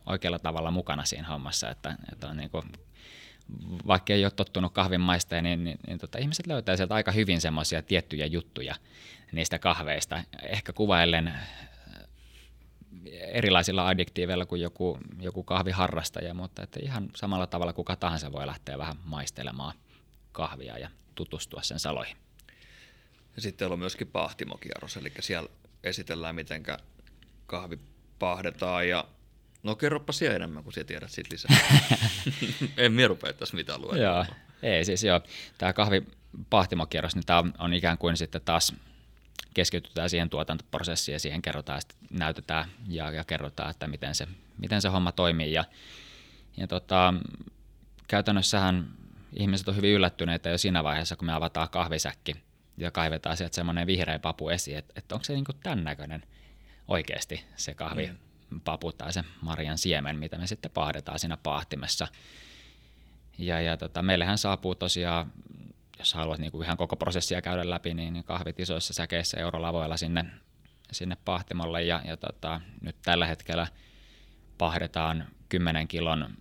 oikealla 0.07 0.39
tavalla 0.39 0.71
mukana 0.71 1.05
siinä 1.05 1.29
hommassa, 1.29 1.71
että, 1.71 1.97
että 2.13 2.29
on 2.29 2.37
niin 2.37 2.51
kuin, 2.51 2.65
vaikka 3.87 4.13
ei 4.13 4.25
ole 4.25 4.31
tottunut 4.31 4.73
kahvin 4.73 5.01
maisteen, 5.01 5.45
niin, 5.45 5.65
niin, 5.65 5.79
niin 5.87 5.99
tota, 5.99 6.19
ihmiset 6.19 6.47
löytää 6.47 6.77
sieltä 6.77 6.95
aika 6.95 7.13
hyvin 7.13 7.41
semmoisia 7.41 7.83
tiettyjä 7.83 8.27
juttuja, 8.27 8.75
niistä 9.33 9.59
kahveista. 9.59 10.23
Ehkä 10.43 10.73
kuvaillen 10.73 11.29
äh, 11.29 11.49
erilaisilla 13.13 13.89
addiktiiveilla 13.89 14.47
kuin 14.47 14.61
joku, 14.61 14.99
joku 15.21 15.43
kahviharrastaja, 15.43 16.35
mutta 16.35 16.63
että 16.63 16.81
ihan 16.83 17.09
samalla 17.17 17.47
tavalla 17.47 17.73
kuka 17.73 17.97
tahansa 17.97 18.33
voi 18.33 18.47
lähteä 18.47 18.79
vähän 18.79 18.97
maistelemaan 19.05 19.75
kahvia 20.33 20.79
ja 20.79 20.91
tutustua 21.15 21.63
sen 21.63 21.79
saloihin. 21.79 22.17
Ja 23.37 23.43
sitten 23.43 23.73
on 23.73 23.79
myöskin 23.79 24.07
pahtimokierros, 24.07 24.97
eli 24.97 25.13
siellä 25.21 25.49
esitellään, 25.85 26.35
miten 26.35 26.63
kahvi 27.47 27.79
pahdetaan 28.19 28.89
ja 28.89 29.05
No 29.63 29.75
kerropa 29.75 30.13
siellä 30.13 30.37
enemmän, 30.37 30.65
kun 30.65 30.73
sinä 30.73 30.85
tiedät 30.85 31.11
siitä 31.11 31.29
lisää. 31.33 31.57
en 32.77 32.93
minä 32.93 33.09
rupea 33.09 33.33
tässä 33.33 33.57
mitään 33.57 33.81
luemaan. 33.81 34.03
Joo, 34.03 34.25
ei 34.63 34.85
siis 34.85 35.05
joo. 35.05 35.21
Tämä 35.59 35.73
kahvi 35.73 36.03
pahtimokierros, 36.51 37.15
niin 37.15 37.27
tämä 37.27 37.45
on 37.59 37.75
ikään 37.75 37.99
kuin 37.99 38.17
sitten 38.17 38.41
taas 38.45 38.75
keskitytään 39.55 40.11
siihen 40.11 40.31
tuotantoprosessiin 40.31 41.13
ja 41.13 41.21
siihen 41.21 41.43
kerrotaan, 41.43 41.81
sitten 41.81 41.99
näytetään 42.11 42.71
ja, 42.89 43.11
ja 43.11 43.25
kerrotaan, 43.25 43.71
että 43.71 43.87
miten 43.87 44.15
se, 44.15 44.29
miten 44.59 44.83
se 44.83 44.89
homma 44.89 45.13
toimii. 45.13 45.53
Ja, 45.53 45.65
ja 46.57 46.67
tota, 46.67 47.15
käytännössähän 48.09 48.89
ihmiset 49.37 49.69
on 49.69 49.77
hyvin 49.77 49.95
yllättyneitä 49.95 50.51
jo 50.51 50.59
siinä 50.59 50.85
vaiheessa, 50.85 51.17
kun 51.17 51.27
me 51.27 51.33
avataan 51.33 51.69
kahvisäkki 51.69 52.35
ja 52.77 52.91
kaivetaan 52.91 53.37
sieltä 53.37 53.55
semmoinen 53.55 53.87
vihreä 53.87 54.19
papu 54.19 54.49
esiin, 54.49 54.79
että, 54.79 54.93
että 54.97 55.15
onko 55.15 55.25
se 55.25 55.33
niin 55.33 55.45
tämän 55.63 55.85
näköinen 55.85 56.23
oikeasti 56.89 57.45
se 57.57 57.75
kahvi. 57.75 58.07
Mm 58.07 58.17
tai 58.99 59.13
se 59.13 59.25
marjan 59.43 59.79
siemen, 59.79 60.17
mitä 60.17 60.39
me 60.39 60.47
sitten 60.47 60.71
pahdetaan 60.71 61.19
siinä 61.19 61.37
paahtimessa. 61.37 62.09
Ja, 63.39 63.61
ja 63.61 63.77
tota, 63.77 64.03
meillähän 64.03 64.39
saapuu 64.39 64.75
tosiaan 64.75 65.33
jos 66.01 66.15
haluat 66.15 66.39
niin 66.39 66.53
kuin 66.53 66.65
ihan 66.65 66.77
koko 66.77 66.97
prosessia 66.97 67.43
käydä 67.43 67.71
läpi, 67.71 67.95
niin 67.95 68.25
kahvit 68.25 68.61
isoissa 68.61 68.95
säkeissä 68.95 69.41
eurolavoilla 69.41 69.97
sinne, 69.97 70.25
sinne 70.93 71.17
pahtimolle. 71.25 71.83
Ja, 71.83 72.03
ja 72.05 72.17
tota, 72.17 72.61
nyt 72.81 72.97
tällä 73.03 73.27
hetkellä 73.27 73.67
pahdetaan 74.59 75.29
10 75.49 75.89
kilon 75.89 76.37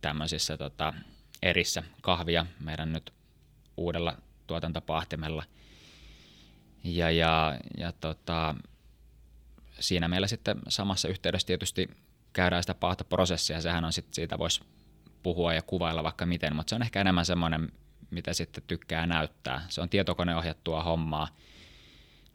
tämmöisissä 0.00 0.56
tota, 0.56 0.94
erissä 1.42 1.82
kahvia 2.00 2.46
meidän 2.60 2.92
nyt 2.92 3.12
uudella 3.76 4.18
tuotantopahtimella. 4.46 5.44
Ja, 6.84 7.10
ja, 7.10 7.58
ja 7.76 7.92
tota, 7.92 8.54
siinä 9.80 10.08
meillä 10.08 10.26
sitten 10.26 10.58
samassa 10.68 11.08
yhteydessä 11.08 11.46
tietysti 11.46 11.90
käydään 12.32 12.62
sitä 12.62 12.74
pahtoprosessia. 12.74 13.60
Sehän 13.60 13.84
on 13.84 13.92
sitten, 13.92 14.14
siitä 14.14 14.38
voisi 14.38 14.60
puhua 15.22 15.54
ja 15.54 15.62
kuvailla 15.62 16.04
vaikka 16.04 16.26
miten, 16.26 16.56
mutta 16.56 16.70
se 16.70 16.74
on 16.74 16.82
ehkä 16.82 17.00
enemmän 17.00 17.26
semmoinen 17.26 17.72
mitä 18.10 18.32
sitten 18.32 18.64
tykkää 18.66 19.06
näyttää. 19.06 19.66
Se 19.68 19.80
on 19.80 19.88
tietokoneohjattua 19.88 20.82
hommaa 20.82 21.28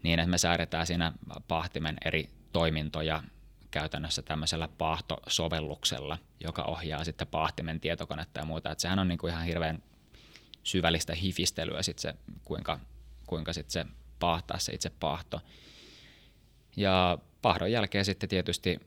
niin, 0.02 0.18
että 0.18 0.30
me 0.30 0.38
säädetään 0.38 0.86
siinä 0.86 1.12
pahtimen 1.48 1.96
eri 2.04 2.30
toimintoja 2.52 3.22
käytännössä 3.70 4.22
tämmöisellä 4.22 4.68
paahtosovelluksella, 4.78 6.18
joka 6.40 6.62
ohjaa 6.62 7.04
sitten 7.04 7.26
pahtimen 7.26 7.80
tietokonetta 7.80 8.40
ja 8.40 8.46
muuta. 8.46 8.70
Että 8.70 8.82
sehän 8.82 8.98
on 8.98 9.08
niin 9.08 9.18
kuin 9.18 9.32
ihan 9.32 9.44
hirveän 9.44 9.82
syvällistä 10.62 11.14
hifistelyä 11.14 11.82
sit 11.82 11.98
se, 11.98 12.14
kuinka, 12.44 12.80
kuinka 13.26 13.52
sit 13.52 13.70
se 13.70 13.86
paahtaa 14.18 14.58
se 14.58 14.72
itse 14.72 14.90
paahto. 14.90 15.40
Ja 16.76 17.18
pahdon 17.42 17.72
jälkeen 17.72 18.04
sitten 18.04 18.28
tietysti 18.28 18.80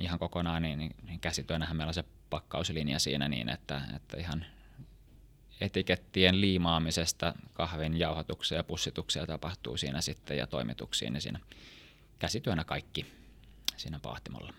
ihan 0.00 0.18
kokonaan, 0.18 0.62
niin, 0.62 0.78
niin 0.78 1.20
käsityönähän 1.20 1.76
meillä 1.76 1.90
on 1.90 1.94
se 1.94 2.04
pakkauslinja 2.30 2.98
siinä 2.98 3.28
niin, 3.28 3.48
että, 3.48 3.80
että 3.96 4.16
ihan 4.16 4.46
etikettien 5.60 6.40
liimaamisesta 6.40 7.34
kahvin 7.52 7.98
jauhotuksia 7.98 8.58
ja 8.58 8.64
pussituksia 8.64 9.26
tapahtuu 9.26 9.76
siinä 9.76 10.00
sitten 10.00 10.36
ja 10.36 10.46
toimituksiin, 10.46 11.12
niin 11.12 11.20
siinä 11.22 11.40
käsityönä 12.18 12.64
kaikki 12.64 13.06
siinä 13.76 13.98
pahtimolla. 13.98 14.54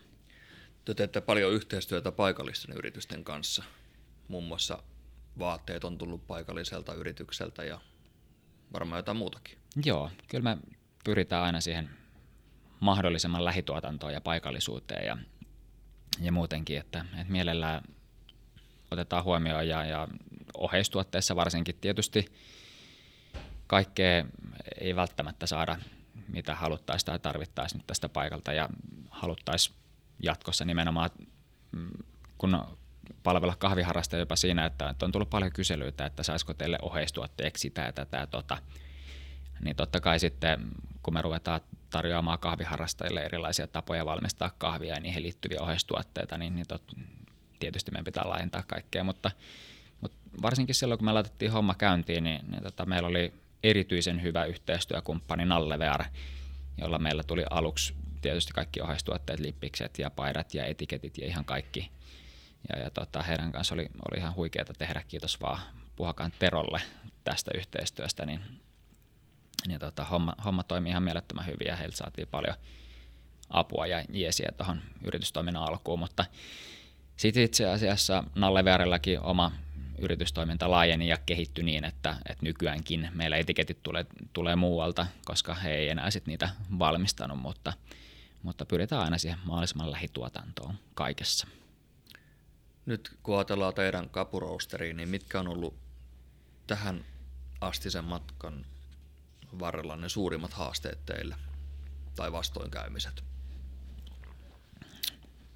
Te 0.85 0.93
teette 0.93 1.21
paljon 1.21 1.53
yhteistyötä 1.53 2.11
paikallisten 2.11 2.75
yritysten 2.75 3.23
kanssa. 3.23 3.63
Muun 4.27 4.43
muassa 4.43 4.83
vaatteet 5.39 5.83
on 5.83 5.97
tullut 5.97 6.27
paikalliselta 6.27 6.93
yritykseltä 6.93 7.63
ja 7.63 7.81
varmaan 8.73 8.99
jotain 8.99 9.17
muutakin. 9.17 9.57
Joo, 9.85 10.11
kyllä 10.27 10.55
me 10.55 10.61
pyritään 11.03 11.43
aina 11.43 11.61
siihen 11.61 11.89
mahdollisimman 12.79 13.45
lähituotantoon 13.45 14.13
ja 14.13 14.21
paikallisuuteen 14.21 15.05
ja, 15.05 15.17
ja 16.21 16.31
muutenkin, 16.31 16.77
että, 16.77 17.05
että 17.17 17.31
mielellään 17.31 17.83
otetaan 18.91 19.23
huomioon 19.23 19.67
ja, 19.67 19.85
ja 19.85 20.07
oheistuotteessa 20.59 21.35
varsinkin. 21.35 21.75
Tietysti 21.81 22.25
kaikkea 23.67 24.25
ei 24.81 24.95
välttämättä 24.95 25.47
saada 25.47 25.77
mitä 26.27 26.55
haluttaisiin 26.55 27.05
tai 27.05 27.19
tarvittaisiin 27.19 27.79
nyt 27.79 27.87
tästä 27.87 28.09
paikalta. 28.09 28.53
Ja 28.53 28.69
haluttaisiin 29.09 29.75
jatkossa 30.23 30.65
nimenomaan, 30.65 31.09
mm, 31.71 31.89
kun 32.37 32.63
palvella 33.23 33.55
kahviharrastajia 33.55 34.21
jopa 34.21 34.35
siinä, 34.35 34.65
että 34.65 34.95
on 35.01 35.11
tullut 35.11 35.29
paljon 35.29 35.51
kyselyitä, 35.51 36.05
että 36.05 36.23
saisiko 36.23 36.53
teille 36.53 36.77
oheistuotteeksi 36.81 37.61
sitä 37.61 37.81
ja 37.81 37.93
tätä 37.93 38.27
tota, 38.27 38.57
niin 39.61 39.75
totta 39.75 39.99
kai 39.99 40.19
sitten 40.19 40.71
kun 41.03 41.13
me 41.13 41.21
ruvetaan 41.21 41.61
tarjoamaan 41.89 42.39
kahviharrastajille 42.39 43.21
erilaisia 43.21 43.67
tapoja 43.67 44.05
valmistaa 44.05 44.51
kahvia 44.57 44.93
ja 44.93 44.99
niihin 44.99 45.23
liittyviä 45.23 45.61
oheistuotteita, 45.61 46.37
niin, 46.37 46.55
niin 46.55 46.67
tot, 46.67 46.83
tietysti 47.59 47.91
meidän 47.91 48.05
pitää 48.05 48.29
laajentaa 48.29 48.63
kaikkea, 48.67 49.03
mutta 49.03 49.31
varsinkin 50.41 50.75
silloin 50.75 50.97
kun 50.97 51.05
me 51.05 51.13
laitettiin 51.13 51.51
homma 51.51 51.75
käyntiin, 51.75 52.23
niin, 52.23 52.51
niin 52.51 52.63
tota, 52.63 52.85
meillä 52.85 53.07
oli 53.07 53.33
erityisen 53.63 54.21
hyvä 54.21 54.45
yhteistyökumppani 54.45 55.45
Nallevear, 55.45 56.03
jolla 56.77 56.99
meillä 56.99 57.23
tuli 57.23 57.43
aluksi 57.49 57.93
tietysti 58.21 58.53
kaikki 58.53 58.81
ohjeistuotteet, 58.81 59.39
lippikset 59.39 59.99
ja 59.99 60.09
paidat 60.09 60.53
ja 60.53 60.65
etiketit 60.65 61.17
ja 61.17 61.27
ihan 61.27 61.45
kaikki. 61.45 61.91
Ja, 62.69 62.79
ja 62.79 62.89
tota, 62.89 63.21
heidän 63.21 63.51
kanssa 63.51 63.75
oli, 63.75 63.87
oli 64.11 64.19
ihan 64.19 64.35
huikeaa 64.35 64.65
tehdä, 64.77 65.03
kiitos 65.07 65.41
vaan 65.41 65.59
Puhakan 65.95 66.31
Terolle 66.39 66.81
tästä 67.23 67.51
yhteistyöstä, 67.55 68.25
niin, 68.25 68.39
niin 69.67 69.79
tota, 69.79 70.05
homma, 70.05 70.35
homma 70.45 70.63
toimi 70.63 70.89
ihan 70.89 71.03
mielettömän 71.03 71.45
hyvin 71.45 71.67
ja 71.67 71.75
heiltä 71.75 71.97
saatiin 71.97 72.27
paljon 72.27 72.55
apua 73.49 73.87
ja 73.87 74.03
jeesiä 74.09 74.51
tuohon 74.57 74.81
yritystoiminnan 75.03 75.63
alkuun, 75.63 75.99
mutta 75.99 76.25
sitten 77.17 77.43
itse 77.43 77.69
asiassa 77.69 78.23
Nallevearellakin 78.35 79.19
oma 79.19 79.51
yritystoiminta 80.01 80.71
laajeni 80.71 81.07
ja 81.07 81.17
kehittyi 81.25 81.63
niin, 81.63 81.85
että, 81.85 82.15
että 82.29 82.45
nykyäänkin 82.45 83.09
meillä 83.13 83.37
etiketit 83.37 83.83
tulee, 83.83 84.05
tulee 84.33 84.55
muualta, 84.55 85.07
koska 85.25 85.53
he 85.53 85.73
ei 85.73 85.89
enää 85.89 86.11
sit 86.11 86.27
niitä 86.27 86.49
valmistanut, 86.79 87.39
mutta, 87.39 87.73
mutta 88.43 88.65
pyritään 88.65 89.03
aina 89.03 89.17
siihen 89.17 89.39
mahdollisimman 89.45 89.91
lähituotantoon 89.91 90.75
kaikessa. 90.93 91.47
Nyt 92.85 93.17
kun 93.23 93.37
ajatellaan 93.37 93.73
teidän 93.73 94.09
kapuroosteriin, 94.09 94.97
niin 94.97 95.09
mitkä 95.09 95.39
on 95.39 95.47
ollut 95.47 95.75
tähän 96.67 97.05
asti 97.61 97.91
sen 97.91 98.05
matkan 98.05 98.65
varrella 99.59 99.95
ne 99.95 100.09
suurimmat 100.09 100.53
haasteet 100.53 101.05
teille 101.05 101.35
tai 102.15 102.31
vastoinkäymiset? 102.31 103.23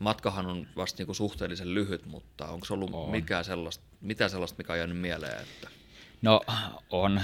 Matkahan 0.04 0.46
on 0.46 0.68
vasta 0.76 0.98
niin 0.98 1.06
kuin 1.06 1.16
suhteellisen 1.16 1.74
lyhyt, 1.74 2.06
mutta 2.06 2.48
onko 2.48 2.68
ollut 2.70 2.90
on. 2.94 3.12
mikä 3.12 3.44
sellaista, 3.44 3.84
mitä 4.02 4.30
sellaista, 4.30 4.58
mikä 4.58 4.74
on 4.74 4.80
jäänyt 4.80 4.98
mieleen? 4.98 5.42
Että... 5.42 5.70
No 6.22 6.42
on. 6.90 7.22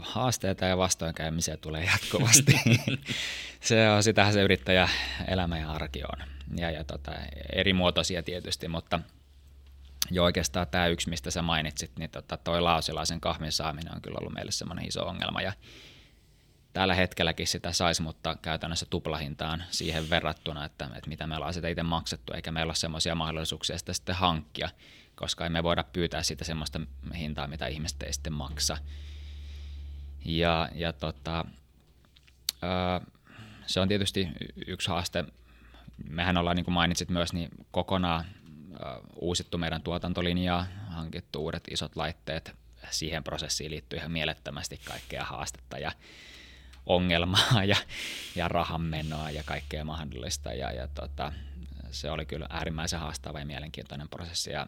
Haasteita 0.00 0.64
ja 0.64 0.78
vastoinkäymisiä 0.78 1.56
tulee 1.56 1.84
jatkuvasti. 1.84 2.60
se 3.60 3.90
on 3.90 4.02
sitähän 4.02 4.32
se 4.32 4.42
yrittäjä 4.42 4.88
elämä 5.28 5.58
ja 5.58 5.70
arki 5.72 6.02
on. 6.02 6.26
Ja, 6.56 6.70
ja 6.70 6.84
tota, 6.84 7.12
eri 7.52 7.72
muotoisia 7.72 8.22
tietysti, 8.22 8.68
mutta 8.68 9.00
jo 10.10 10.24
oikeastaan 10.24 10.66
tämä 10.66 10.86
yksi, 10.86 11.10
mistä 11.10 11.30
sä 11.30 11.42
mainitsit, 11.42 11.90
niin 11.98 12.10
tota, 12.10 12.36
toi 12.36 12.60
laosilaisen 12.60 13.20
kahvin 13.20 13.52
saaminen 13.52 13.94
on 13.94 14.02
kyllä 14.02 14.18
ollut 14.20 14.34
meille 14.34 14.52
semmoinen 14.52 14.88
iso 14.88 15.06
ongelma. 15.06 15.40
Ja 15.40 15.52
tällä 16.74 16.94
hetkelläkin 16.94 17.46
sitä 17.46 17.72
saisi, 17.72 18.02
mutta 18.02 18.36
käytännössä 18.42 18.86
tuplahintaan 18.90 19.64
siihen 19.70 20.10
verrattuna, 20.10 20.64
että, 20.64 20.90
että 20.94 21.08
mitä 21.08 21.26
me 21.26 21.36
ollaan 21.36 21.54
sitä 21.54 21.68
itse 21.68 21.82
maksettu, 21.82 22.32
eikä 22.32 22.52
meillä 22.52 22.70
ole 22.70 22.74
semmoisia 22.76 23.14
mahdollisuuksia 23.14 23.78
sitä 23.78 23.92
sitten 23.92 24.14
hankkia, 24.14 24.68
koska 25.14 25.46
emme 25.46 25.62
voida 25.62 25.84
pyytää 25.84 26.22
sitä 26.22 26.44
semmoista 26.44 26.80
hintaa, 27.14 27.46
mitä 27.46 27.66
ihmiset 27.66 28.02
ei 28.02 28.12
sitten 28.12 28.32
maksa. 28.32 28.78
Ja, 30.24 30.68
ja 30.74 30.92
tota, 30.92 31.44
se 33.66 33.80
on 33.80 33.88
tietysti 33.88 34.28
yksi 34.66 34.88
haaste. 34.88 35.24
Mehän 36.08 36.36
ollaan, 36.36 36.56
niin 36.56 36.64
kuin 36.64 36.74
mainitsit 36.74 37.08
myös, 37.08 37.32
niin 37.32 37.48
kokonaan 37.70 38.24
uusittu 39.16 39.58
meidän 39.58 39.82
tuotantolinjaa, 39.82 40.66
hankittu 40.88 41.42
uudet 41.44 41.64
isot 41.70 41.96
laitteet. 41.96 42.56
Siihen 42.90 43.24
prosessiin 43.24 43.70
liittyy 43.70 43.98
ihan 43.98 44.12
mielettömästi 44.12 44.80
kaikkea 44.84 45.24
haastetta 45.24 45.78
ja 45.78 45.92
ongelmaa 46.86 47.64
ja, 47.64 47.76
ja 48.34 48.48
rahanmenoa 48.48 49.30
ja 49.30 49.42
kaikkea 49.42 49.84
mahdollista. 49.84 50.52
Ja, 50.52 50.72
ja 50.72 50.88
tota, 50.88 51.32
se 51.90 52.10
oli 52.10 52.26
kyllä 52.26 52.46
äärimmäisen 52.50 53.00
haastava 53.00 53.38
ja 53.38 53.46
mielenkiintoinen 53.46 54.08
prosessi. 54.08 54.50
Ja, 54.50 54.66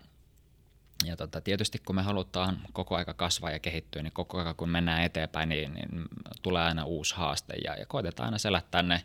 ja 1.04 1.16
tota, 1.16 1.40
tietysti 1.40 1.78
kun 1.78 1.96
me 1.96 2.02
halutaan 2.02 2.60
koko 2.72 2.96
aika 2.96 3.14
kasvaa 3.14 3.50
ja 3.50 3.58
kehittyä, 3.58 4.02
niin 4.02 4.12
koko 4.12 4.38
aika 4.38 4.54
kun 4.54 4.68
mennään 4.68 5.02
eteenpäin, 5.02 5.48
niin, 5.48 5.74
niin 5.74 6.04
tulee 6.42 6.62
aina 6.62 6.84
uusi 6.84 7.14
haaste 7.14 7.54
ja, 7.64 7.76
ja 7.76 7.86
koitetaan 7.86 8.26
aina 8.26 8.38
selättää 8.38 8.82
ne 8.82 9.04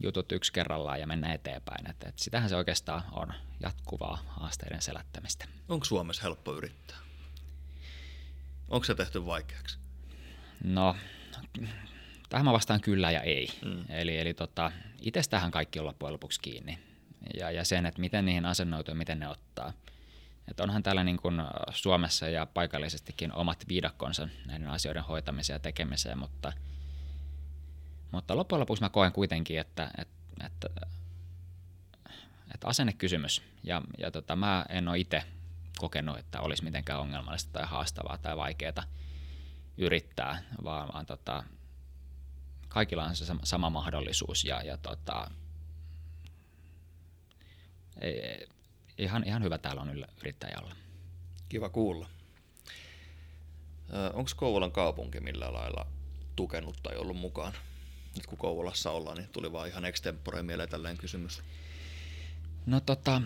jutut 0.00 0.32
yksi 0.32 0.52
kerrallaan 0.52 1.00
ja 1.00 1.06
mennä 1.06 1.32
eteenpäin. 1.32 1.90
Et, 1.90 2.02
et 2.02 2.18
sitähän 2.18 2.48
se 2.48 2.56
oikeastaan 2.56 3.02
on 3.12 3.32
jatkuvaa 3.60 4.22
haasteiden 4.26 4.82
selättämistä. 4.82 5.44
Onko 5.68 5.84
Suomessa 5.84 6.22
helppo 6.22 6.54
yrittää? 6.54 6.96
Onko 8.68 8.84
se 8.84 8.94
tehty 8.94 9.26
vaikeaksi? 9.26 9.78
No, 10.64 10.96
Tähän 12.32 12.44
mä 12.44 12.52
vastaan 12.52 12.80
kyllä 12.80 13.10
ja 13.10 13.20
ei. 13.20 13.48
Mm. 13.64 13.84
Eli, 13.88 14.18
eli 14.18 14.34
tota, 14.34 14.72
itsestähän 15.00 15.50
kaikki 15.50 15.78
on 15.78 15.86
loppujen 15.86 16.12
lopuksi 16.12 16.40
kiinni. 16.40 16.78
Ja, 17.38 17.50
ja 17.50 17.64
sen, 17.64 17.86
että 17.86 18.00
miten 18.00 18.24
niihin 18.24 18.46
asennoituu 18.46 18.92
ja 18.92 18.96
miten 18.96 19.20
ne 19.20 19.28
ottaa. 19.28 19.72
Et 20.48 20.60
onhan 20.60 20.82
täällä 20.82 21.04
niin 21.04 21.16
kuin 21.16 21.42
Suomessa 21.70 22.28
ja 22.28 22.46
paikallisestikin 22.46 23.32
omat 23.32 23.64
viidakkonsa 23.68 24.28
näiden 24.46 24.68
asioiden 24.68 25.02
hoitamiseen 25.02 25.54
ja 25.54 25.58
tekemiseen, 25.60 26.18
mutta, 26.18 26.52
mutta 28.10 28.36
loppujen 28.36 28.60
lopuksi 28.60 28.82
mä 28.82 28.88
koen 28.88 29.12
kuitenkin, 29.12 29.60
että, 29.60 29.90
että, 29.98 30.46
että, 30.46 30.68
että 32.54 32.68
asennekysymys. 32.68 33.42
Ja, 33.64 33.82
ja 33.98 34.10
tota, 34.10 34.36
mä 34.36 34.66
en 34.68 34.88
ole 34.88 34.98
itse 34.98 35.22
kokenut, 35.78 36.18
että 36.18 36.40
olisi 36.40 36.64
mitenkään 36.64 37.00
ongelmallista 37.00 37.52
tai 37.52 37.66
haastavaa 37.66 38.18
tai 38.18 38.36
vaikeaa 38.36 38.84
yrittää, 39.78 40.42
vaan, 40.64 40.88
vaan 40.92 41.06
tota, 41.06 41.44
kaikilla 42.72 43.04
on 43.04 43.16
se 43.16 43.24
sama 43.44 43.70
mahdollisuus 43.70 44.44
ja, 44.44 44.62
ja 44.62 44.76
tota, 44.76 45.30
ei, 48.00 48.46
ihan, 48.98 49.24
ihan 49.26 49.42
hyvä 49.42 49.58
täällä 49.58 49.82
on 49.82 50.06
yrittäjällä. 50.20 50.76
Kiva 51.48 51.68
kuulla. 51.68 52.08
Onko 54.12 54.30
Kouvolan 54.36 54.72
kaupunki 54.72 55.20
millä 55.20 55.52
lailla 55.52 55.86
tukenut 56.36 56.76
tai 56.82 56.96
ollut 56.96 57.16
mukaan? 57.16 57.52
Nyt 58.16 58.26
kun 58.26 58.38
Kouvolassa 58.38 58.90
ollaan, 58.90 59.16
niin 59.16 59.28
tuli 59.28 59.52
vaan 59.52 59.68
ihan 59.68 59.84
extempore 59.84 60.42
mieleen 60.42 60.68
tällainen 60.68 60.98
kysymys. 60.98 61.42
No 62.66 62.80
tota, 62.80 63.22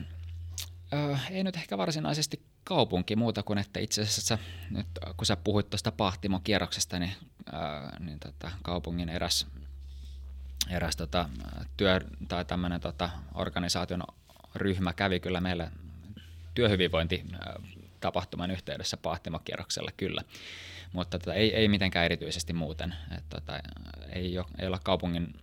ei 1.31 1.45
nyt 1.45 1.57
ehkä 1.57 1.79
varsinaisesti 1.79 2.43
kaupunki 2.67 3.17
muuta 3.17 3.43
kuin, 3.43 3.59
että 3.59 3.81
itse 3.81 4.03
asiassa 4.03 4.39
nyt 4.71 4.87
kun 5.17 5.27
sä 5.27 5.37
puhuit 5.37 5.71
tuosta 5.71 5.93
Pahtimon-kierroksesta, 5.93 6.99
niin, 6.99 7.13
ää, 7.53 7.97
niin 8.01 8.19
tota, 8.19 8.51
kaupungin 8.63 9.09
eräs, 9.09 9.47
eräs 10.71 10.97
tota, 10.97 11.29
työ 11.77 12.01
tai 12.29 12.45
tämmöinen 12.45 12.81
tota, 12.81 13.11
organisaation 13.35 14.03
ryhmä 14.55 14.93
kävi 14.93 15.21
kyllä 15.21 15.41
meillä 15.41 15.71
työhyvinvointi 16.55 17.25
tapahtuman 18.01 18.51
yhteydessä 18.51 18.97
Pahtimokierroksella 18.97 19.91
kyllä, 19.97 20.23
mutta 20.93 21.19
tota, 21.19 21.35
ei, 21.35 21.55
ei 21.55 21.69
mitenkään 21.69 22.05
erityisesti 22.05 22.53
muuten. 22.53 22.95
Et, 23.17 23.25
tota, 23.29 23.61
ei, 24.13 24.39
ole, 24.39 24.47
ei 24.59 24.67
olla 24.67 24.81
kaupungin 24.85 25.35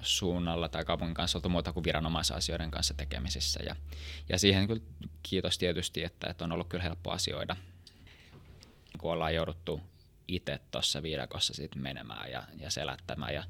suunnalla 0.00 0.68
tai 0.68 0.84
kaupungin 0.84 1.14
kanssa 1.14 1.38
oltu 1.38 1.48
muuta 1.48 1.72
kuin 1.72 1.84
viranomaisasioiden 1.84 2.70
kanssa 2.70 2.94
tekemisissä. 2.94 3.60
Ja, 3.66 3.76
ja 4.28 4.38
siihen 4.38 4.66
kyllä 4.66 4.82
kiitos 5.22 5.58
tietysti, 5.58 6.04
että, 6.04 6.30
että 6.30 6.44
on 6.44 6.52
ollut 6.52 6.68
kyllä 6.68 6.84
helppo 6.84 7.10
asioida, 7.10 7.56
kun 8.98 9.12
ollaan 9.12 9.34
jouduttu 9.34 9.80
itse 10.28 10.60
tuossa 10.70 11.02
viidakossa 11.02 11.54
sit 11.54 11.74
menemään 11.74 12.30
ja, 12.30 12.42
ja 12.58 12.70
selättämään. 12.70 13.34
Ja 13.34 13.44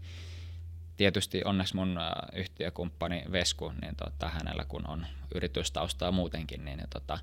tietysti 0.96 1.42
onneksi 1.44 1.76
mun 1.76 1.98
yhtiökumppani 2.32 3.24
Vesku, 3.32 3.72
niin 3.82 3.96
tota, 3.96 4.28
hänellä 4.28 4.64
kun 4.64 4.86
on 4.86 5.06
yritystaustaa 5.34 6.12
muutenkin, 6.12 6.64
niin 6.64 6.82
tota, 6.90 7.18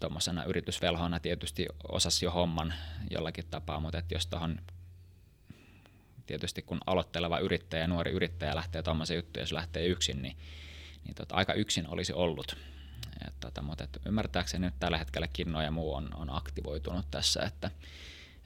tuommoisena 0.00 0.44
yritysvelhona 0.44 1.20
tietysti 1.20 1.66
osasi 1.88 2.24
jo 2.24 2.30
homman 2.30 2.74
jollakin 3.10 3.46
tapaa, 3.50 3.80
mutta 3.80 3.98
että 3.98 4.14
jos 4.14 4.26
tuohon 4.26 4.60
tietysti 6.28 6.62
kun 6.62 6.78
aloitteleva 6.86 7.38
yrittäjä, 7.38 7.86
nuori 7.86 8.10
yrittäjä 8.10 8.54
lähtee 8.54 8.82
tuommoisen 8.82 9.16
juttuun, 9.16 9.42
jos 9.42 9.52
lähtee 9.52 9.86
yksin, 9.86 10.22
niin, 10.22 10.36
niin 11.04 11.14
tota, 11.14 11.34
aika 11.34 11.52
yksin 11.52 11.88
olisi 11.88 12.12
ollut. 12.12 12.56
Et, 13.28 13.34
tota, 13.40 13.62
mutta 13.62 13.84
et 13.84 13.98
ymmärtääkseni 14.06 14.66
nyt 14.66 14.74
tällä 14.80 14.98
hetkellä 14.98 15.28
Kinno 15.32 15.62
ja 15.62 15.70
muu 15.70 15.94
on, 15.94 16.10
on 16.14 16.36
aktivoitunut 16.36 17.06
tässä, 17.10 17.42
että 17.42 17.70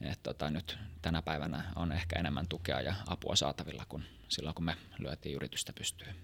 et, 0.00 0.22
tota, 0.22 0.50
nyt 0.50 0.78
tänä 1.02 1.22
päivänä 1.22 1.64
on 1.76 1.92
ehkä 1.92 2.18
enemmän 2.18 2.48
tukea 2.48 2.80
ja 2.80 2.94
apua 3.06 3.36
saatavilla 3.36 3.84
kuin 3.88 4.04
silloin, 4.28 4.54
kun 4.54 4.64
me 4.64 4.76
lyötiin 4.98 5.36
yritystä 5.36 5.72
pystyyn. 5.72 6.14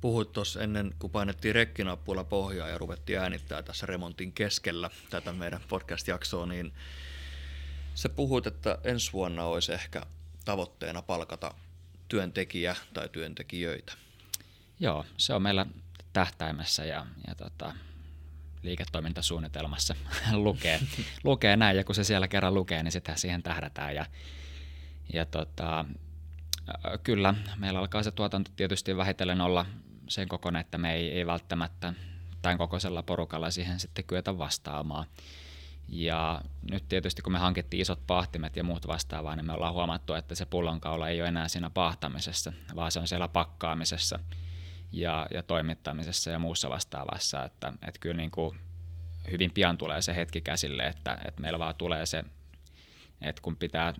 Puhuit 0.00 0.32
tuossa 0.32 0.62
ennen, 0.62 0.94
kun 0.98 1.10
painettiin 1.10 1.54
rekkinappuilla 1.54 2.24
pohjaa 2.24 2.68
ja 2.68 2.78
ruvettiin 2.78 3.18
äänittää 3.18 3.62
tässä 3.62 3.86
remontin 3.86 4.32
keskellä 4.32 4.90
tätä 5.10 5.32
meidän 5.32 5.60
podcast-jaksoa, 5.68 6.46
niin 6.46 6.72
sä 7.94 8.08
puhuit, 8.08 8.46
että 8.46 8.78
ensi 8.84 9.12
vuonna 9.12 9.44
olisi 9.44 9.72
ehkä 9.72 10.02
tavoitteena 10.48 11.02
palkata 11.02 11.54
työntekijä 12.08 12.76
tai 12.94 13.08
työntekijöitä. 13.08 13.92
Joo, 14.80 15.04
se 15.16 15.34
on 15.34 15.42
meillä 15.42 15.66
tähtäimessä 16.12 16.84
ja, 16.84 17.06
ja 17.26 17.34
tota, 17.34 17.74
liiketoimintasuunnitelmassa 18.62 19.94
lukee, 20.32 20.80
lukee 21.24 21.56
näin, 21.56 21.76
ja 21.76 21.84
kun 21.84 21.94
se 21.94 22.04
siellä 22.04 22.28
kerran 22.28 22.54
lukee, 22.54 22.82
niin 22.82 22.92
sitä 22.92 23.16
siihen 23.16 23.42
tähdätään. 23.42 23.94
Ja, 23.94 24.06
ja 25.12 25.26
tota, 25.26 25.84
kyllä, 27.02 27.34
meillä 27.56 27.78
alkaa 27.78 28.02
se 28.02 28.10
tuotanto 28.10 28.50
tietysti 28.56 28.96
vähitellen 28.96 29.40
olla 29.40 29.66
sen 30.08 30.28
kokoinen, 30.28 30.60
että 30.60 30.78
me 30.78 30.94
ei, 30.94 31.10
ei 31.10 31.26
välttämättä 31.26 31.94
tämän 32.42 32.58
kokoisella 32.58 33.02
porukalla 33.02 33.50
siihen 33.50 33.80
sitten 33.80 34.04
kyetä 34.04 34.38
vastaamaan. 34.38 35.06
Ja 35.88 36.40
nyt 36.70 36.88
tietysti 36.88 37.22
kun 37.22 37.32
me 37.32 37.38
hankittiin 37.38 37.80
isot 37.80 38.06
pahtimet 38.06 38.56
ja 38.56 38.64
muut 38.64 38.86
vastaavaa, 38.86 39.36
niin 39.36 39.46
me 39.46 39.52
ollaan 39.52 39.74
huomattu, 39.74 40.14
että 40.14 40.34
se 40.34 40.46
pullonkaula 40.46 41.08
ei 41.08 41.20
ole 41.20 41.28
enää 41.28 41.48
siinä 41.48 41.70
pahtamisessa, 41.70 42.52
vaan 42.76 42.92
se 42.92 43.00
on 43.00 43.08
siellä 43.08 43.28
pakkaamisessa 43.28 44.18
ja, 44.92 45.26
ja 45.34 45.42
toimittamisessa 45.42 46.30
ja 46.30 46.38
muussa 46.38 46.70
vastaavassa. 46.70 47.44
Että, 47.44 47.68
että 47.68 48.00
kyllä 48.00 48.16
niin 48.16 48.30
kuin 48.30 48.58
hyvin 49.30 49.50
pian 49.50 49.78
tulee 49.78 50.02
se 50.02 50.14
hetki 50.14 50.40
käsille, 50.40 50.86
että, 50.86 51.18
että 51.24 51.42
meillä 51.42 51.58
vaan 51.58 51.74
tulee 51.74 52.06
se, 52.06 52.24
että 53.20 53.42
kun 53.42 53.56
pitää 53.56 53.94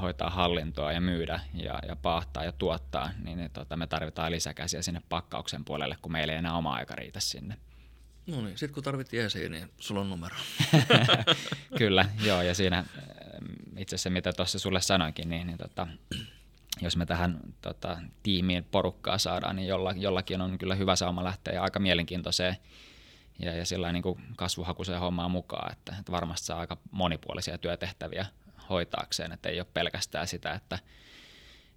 hoitaa 0.00 0.30
hallintoa 0.30 0.92
ja 0.92 1.00
myydä 1.00 1.40
ja, 1.54 1.78
ja 1.88 1.96
pahtaa 1.96 2.44
ja 2.44 2.52
tuottaa, 2.52 3.10
niin, 3.24 3.38
niin 3.38 3.50
tota, 3.50 3.76
me 3.76 3.86
tarvitaan 3.86 4.32
lisäkäsiä 4.32 4.82
sinne 4.82 5.02
pakkauksen 5.08 5.64
puolelle, 5.64 5.96
kun 6.02 6.12
meillä 6.12 6.32
ei 6.32 6.38
enää 6.38 6.56
oma 6.56 6.74
aika 6.74 6.94
riitä 6.96 7.20
sinne. 7.20 7.56
No 8.30 8.40
niin, 8.40 8.58
sitten 8.58 8.74
kun 8.74 8.82
tarvit 8.82 9.12
jeesiä, 9.12 9.48
niin 9.48 9.70
sulla 9.78 10.00
on 10.00 10.10
numero. 10.10 10.36
Kyllä, 11.78 12.10
joo, 12.24 12.42
ja 12.42 12.54
siinä 12.54 12.84
itse 13.76 13.94
asiassa 13.94 14.10
mitä 14.10 14.32
tuossa 14.32 14.58
sulle 14.58 14.80
sanoinkin, 14.80 15.28
niin, 15.28 15.46
niin 15.46 15.58
tota, 15.58 15.86
jos 16.80 16.96
me 16.96 17.06
tähän 17.06 17.40
tota, 17.62 17.98
tiimiin 18.22 18.64
porukkaa 18.64 19.18
saadaan, 19.18 19.56
niin 19.56 19.68
jolla, 19.68 19.92
jollakin 19.92 20.40
on 20.40 20.58
kyllä 20.58 20.74
hyvä 20.74 20.96
sauma 20.96 21.24
lähteä 21.24 21.54
ja 21.54 21.62
aika 21.62 21.78
mielenkiintoiseen 21.78 22.56
ja, 23.38 23.54
ja 23.54 23.66
sillä 23.66 23.92
niin 23.92 24.02
kasvuhakuiseen 24.36 25.00
hommaan 25.00 25.30
mukaan, 25.30 25.72
että, 25.72 25.96
että 25.98 26.12
varmasti 26.12 26.46
saa 26.46 26.60
aika 26.60 26.76
monipuolisia 26.90 27.58
työtehtäviä 27.58 28.26
hoitaakseen, 28.68 29.32
että 29.32 29.48
ei 29.48 29.60
ole 29.60 29.66
pelkästään 29.74 30.26
sitä, 30.26 30.52
että, 30.52 30.78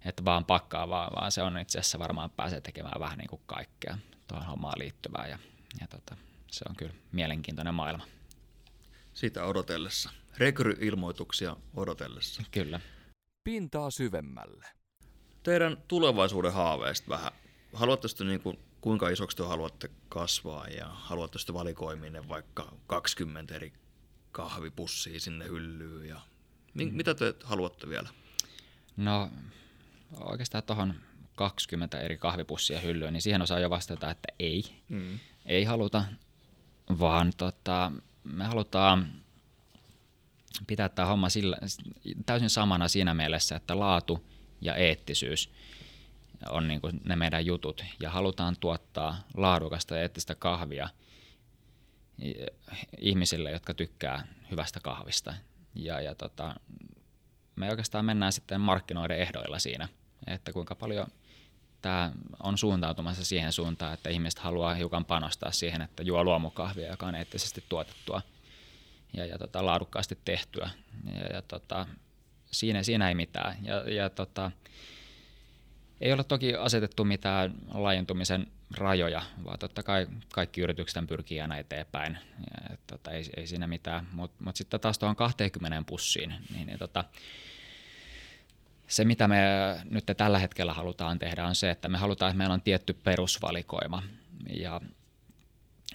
että 0.04 0.24
vaan 0.24 0.44
pakkaa, 0.44 0.88
vaan, 0.88 1.12
vaan 1.16 1.32
se 1.32 1.42
on 1.42 1.58
itse 1.58 1.78
asiassa 1.78 1.98
varmaan 1.98 2.30
pääsee 2.30 2.60
tekemään 2.60 3.00
vähän 3.00 3.18
niin 3.18 3.28
kuin 3.28 3.42
kaikkea 3.46 3.98
tuohon 4.26 4.46
hommaan 4.46 4.78
liittyvää 4.78 5.26
ja, 5.28 5.38
ja 5.80 5.86
tota, 5.88 6.16
se 6.54 6.64
on 6.68 6.76
kyllä 6.76 6.94
mielenkiintoinen 7.12 7.74
maailma. 7.74 8.06
Sitä 9.14 9.44
odotellessa. 9.44 10.10
Rekry-ilmoituksia 10.38 11.56
odotellessa. 11.76 12.42
Kyllä. 12.50 12.80
Pintaa 13.44 13.90
syvemmälle. 13.90 14.66
Teidän 15.42 15.76
tulevaisuuden 15.88 16.52
haaveista 16.52 17.08
vähän. 17.08 17.32
Haluatteko 17.72 18.24
niin 18.24 18.40
kuin, 18.40 18.58
kuinka 18.80 19.08
isoksi 19.08 19.36
te 19.36 19.42
haluatte 19.42 19.90
kasvaa 20.08 20.68
ja 20.68 20.86
haluatteko 20.88 21.54
valikoiminen 21.54 22.28
vaikka 22.28 22.72
20 22.86 23.54
eri 23.54 23.72
kahvipussia 24.32 25.20
sinne 25.20 25.44
hyllyyn 25.44 26.08
ja 26.08 26.20
mm. 26.74 26.88
mitä 26.92 27.14
te 27.14 27.34
haluatte 27.44 27.88
vielä? 27.88 28.08
No 28.96 29.30
oikeastaan 30.20 30.64
tuohon 30.64 30.94
20 31.34 32.00
eri 32.00 32.18
kahvipussia 32.18 32.80
hyllyä, 32.80 33.10
niin 33.10 33.22
siihen 33.22 33.42
osaa 33.42 33.58
jo 33.58 33.70
vastata, 33.70 34.10
että 34.10 34.28
ei. 34.38 34.64
Mm. 34.88 35.18
Ei 35.46 35.64
haluta, 35.64 36.04
vaan 36.98 37.32
tota, 37.36 37.92
me 38.24 38.44
halutaan 38.44 39.12
pitää 40.66 40.88
tämä 40.88 41.08
homma 41.08 41.28
sillä, 41.28 41.56
täysin 42.26 42.50
samana 42.50 42.88
siinä 42.88 43.14
mielessä, 43.14 43.56
että 43.56 43.78
laatu 43.78 44.26
ja 44.60 44.74
eettisyys 44.74 45.52
on 46.48 46.68
niin 46.68 46.80
kuin 46.80 47.00
ne 47.04 47.16
meidän 47.16 47.46
jutut. 47.46 47.84
Ja 48.00 48.10
halutaan 48.10 48.56
tuottaa 48.60 49.22
laadukasta 49.36 49.94
ja 49.94 50.02
eettistä 50.02 50.34
kahvia 50.34 50.88
ihmisille, 52.98 53.50
jotka 53.50 53.74
tykkää 53.74 54.26
hyvästä 54.50 54.80
kahvista. 54.80 55.34
Ja, 55.74 56.00
ja 56.00 56.14
tota, 56.14 56.54
me 57.56 57.70
oikeastaan 57.70 58.04
mennään 58.04 58.32
sitten 58.32 58.60
markkinoiden 58.60 59.18
ehdoilla 59.18 59.58
siinä, 59.58 59.88
että 60.26 60.52
kuinka 60.52 60.74
paljon 60.74 61.06
tämä 61.84 62.12
on 62.42 62.58
suuntautumassa 62.58 63.24
siihen 63.24 63.52
suuntaan, 63.52 63.94
että 63.94 64.10
ihmiset 64.10 64.38
haluaa 64.38 64.74
hiukan 64.74 65.04
panostaa 65.04 65.52
siihen, 65.52 65.82
että 65.82 66.02
juo 66.02 66.24
luomukahvia, 66.24 66.90
joka 66.90 67.06
on 67.06 67.14
eettisesti 67.14 67.64
tuotettua 67.68 68.22
ja, 69.12 69.26
ja 69.26 69.38
tota, 69.38 69.66
laadukkaasti 69.66 70.18
tehtyä. 70.24 70.70
Ja, 71.14 71.26
ja 71.34 71.42
tota, 71.42 71.86
siinä, 72.46 72.82
siinä 72.82 73.08
ei 73.08 73.14
mitään. 73.14 73.56
Ja, 73.62 73.90
ja 73.90 74.10
tota, 74.10 74.50
ei 76.00 76.12
ole 76.12 76.24
toki 76.24 76.54
asetettu 76.54 77.04
mitään 77.04 77.54
laajentumisen 77.74 78.46
rajoja, 78.76 79.22
vaan 79.44 79.58
totta 79.58 79.82
kai 79.82 80.06
kaikki 80.32 80.60
yritykset 80.60 81.06
pyrkii 81.06 81.40
aina 81.40 81.56
eteenpäin. 81.56 82.18
Ja, 82.38 82.76
tota, 82.86 83.10
ei, 83.10 83.24
ei 83.36 83.46
siinä 83.46 83.66
mitään. 83.66 84.08
Mutta 84.12 84.44
mut 84.44 84.56
sitten 84.56 84.80
taas 84.80 84.98
tuohon 84.98 85.16
20 85.16 85.82
pussiin, 85.86 86.34
niin, 86.54 86.66
niin 86.66 86.78
tota, 86.78 87.04
se, 88.86 89.04
mitä 89.04 89.28
me 89.28 89.40
nyt 89.90 90.04
tällä 90.16 90.38
hetkellä 90.38 90.72
halutaan 90.72 91.18
tehdä, 91.18 91.46
on 91.46 91.54
se, 91.54 91.70
että 91.70 91.88
me 91.88 91.98
halutaan, 91.98 92.30
että 92.30 92.38
meillä 92.38 92.54
on 92.54 92.62
tietty 92.62 92.92
perusvalikoima. 92.92 94.02
Ja 94.56 94.80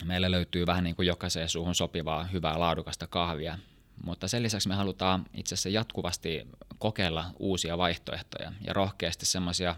meillä 0.06 0.32
löytyy 0.32 0.65
vähän 0.65 0.84
niin 0.84 0.95
kuin 0.95 1.08
jokaiseen 1.08 1.49
suuhun 1.49 1.75
sopivaa, 1.75 2.23
hyvää, 2.23 2.60
laadukasta 2.60 3.08
kahvia. 3.08 3.58
Mutta 4.04 4.28
sen 4.28 4.43
lisäksi 4.43 4.67
me 4.67 4.75
halutaan 4.75 5.25
itse 5.34 5.56
asiassa 5.56 5.69
jatkuvasti 5.69 6.47
kokeilla 6.78 7.25
uusia 7.39 7.78
vaihtoehtoja 7.78 8.52
ja 8.67 8.73
rohkeasti 8.73 9.25
semmoisia 9.25 9.75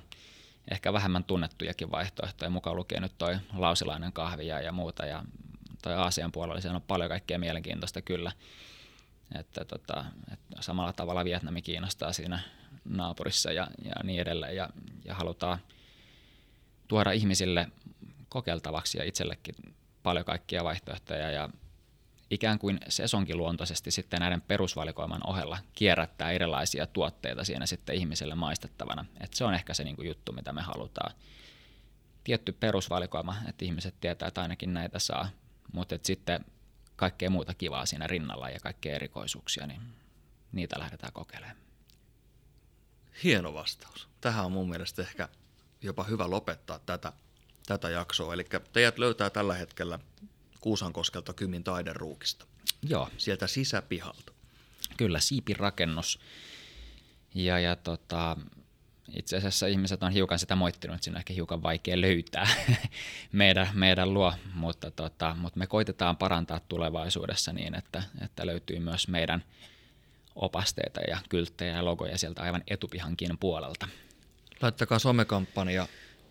ehkä 0.72 0.94
vähemmän 0.94 1.24
tunnettujakin 1.24 1.92
vaihtoehtoja, 1.92 2.50
mukaan 2.50 2.76
lukee 2.76 3.00
nyt 3.00 3.18
toi 3.18 3.38
lausilainen 3.54 4.14
kahvi 4.14 4.48
ja 4.48 4.72
muuta. 4.72 5.06
Ja 5.06 5.24
toi 5.84 5.94
Aasian 5.94 6.32
puolella 6.32 6.62
siellä 6.62 6.76
on 6.76 6.82
paljon 6.82 7.10
kaikkea 7.10 7.40
mielenkiintoista 7.40 8.02
kyllä. 8.02 8.32
Että 9.40 9.66
tota, 9.66 10.06
että 10.34 10.62
samalla 10.62 10.94
tavalla 10.94 11.26
Vietnami 11.26 11.62
kiinnostaa 11.62 12.14
siinä 12.14 12.40
naapurissa 12.86 13.52
ja, 13.52 13.68
ja 13.86 13.94
niin 14.04 14.22
edelleen. 14.22 14.56
Ja, 14.56 14.70
ja 15.06 15.16
halutaan 15.16 15.60
tuoda 16.88 17.12
ihmisille 17.12 17.68
kokeiltavaksi 18.30 18.98
ja 18.98 19.04
itsellekin 19.04 19.56
paljon 20.04 20.26
kaikkia 20.26 20.64
vaihtoehtoja 20.64 21.32
ja 21.32 21.50
ikään 22.30 22.60
kuin 22.60 22.80
sesonkiluontoisesti 22.88 23.92
sitten 23.92 24.20
näiden 24.20 24.42
perusvalikoiman 24.42 25.28
ohella 25.28 25.58
kierrättää 25.74 26.32
erilaisia 26.32 26.88
tuotteita 26.88 27.44
siinä 27.44 27.66
sitten 27.66 27.96
ihmiselle 27.96 28.36
maistettavana. 28.36 29.06
Et 29.20 29.34
se 29.34 29.46
on 29.46 29.54
ehkä 29.54 29.74
se 29.74 29.84
niinku 29.84 30.02
juttu, 30.02 30.32
mitä 30.32 30.54
me 30.54 30.62
halutaan. 30.62 31.14
Tietty 32.24 32.52
perusvalikoima, 32.52 33.36
että 33.48 33.66
ihmiset 33.66 33.96
tietää, 34.02 34.28
että 34.28 34.42
ainakin 34.42 34.74
näitä 34.74 35.00
saa, 35.00 35.30
mutta 35.74 36.00
sitten 36.04 36.46
kaikkea 36.96 37.30
muuta 37.30 37.54
kivaa 37.54 37.86
siinä 37.86 38.08
rinnalla 38.08 38.50
ja 38.50 38.60
kaikkea 38.60 38.96
erikoisuuksia, 38.96 39.68
niin 39.68 39.82
niitä 40.52 40.80
lähdetään 40.80 41.14
kokeilemaan. 41.14 41.71
Hieno 43.24 43.54
vastaus. 43.54 44.08
Tähän 44.22 44.46
on 44.46 44.52
mun 44.52 44.70
mielestä 44.70 45.02
ehkä 45.02 45.30
jopa 45.82 46.04
hyvä 46.04 46.30
lopettaa 46.30 46.80
tätä, 46.80 47.14
tätä 47.68 47.90
jaksoa. 47.90 48.34
Eli 48.34 48.46
teidät 48.74 49.00
löytää 49.00 49.30
tällä 49.30 49.54
hetkellä 49.54 50.00
Kuusankoskelta 50.62 51.34
Kymin 51.34 51.64
taideruukista. 51.64 52.46
Joo. 52.82 53.10
Sieltä 53.18 53.48
sisäpihalta. 53.48 54.34
Kyllä, 54.98 55.20
siipirakennus. 55.20 56.20
Ja, 57.36 57.60
ja 57.60 57.76
tota, 57.76 58.38
itse 59.14 59.38
asiassa 59.38 59.68
ihmiset 59.68 60.04
on 60.04 60.12
hiukan 60.12 60.40
sitä 60.40 60.56
moittinut, 60.56 60.96
että 60.96 61.04
siinä 61.04 61.16
on 61.16 61.20
ehkä 61.20 61.34
hiukan 61.34 61.64
vaikea 61.64 62.02
löytää 62.02 62.48
meidän, 63.32 63.70
meidän 63.74 64.14
luo, 64.14 64.34
mutta, 64.54 64.92
tota, 64.92 65.36
mutta 65.40 65.60
me 65.60 65.68
koitetaan 65.68 66.18
parantaa 66.18 66.60
tulevaisuudessa 66.60 67.54
niin, 67.54 67.76
että, 67.76 68.04
että 68.22 68.46
löytyy 68.46 68.80
myös 68.80 69.08
meidän 69.08 69.44
opasteita 70.36 71.02
ja 71.02 71.18
kylttejä 71.30 71.76
ja 71.76 71.86
logoja 71.86 72.18
sieltä 72.18 72.42
aivan 72.42 72.64
etupihankin 72.68 73.38
puolelta. 73.38 73.88
Laittakaa 74.62 75.00
somekampanja, 75.00 75.88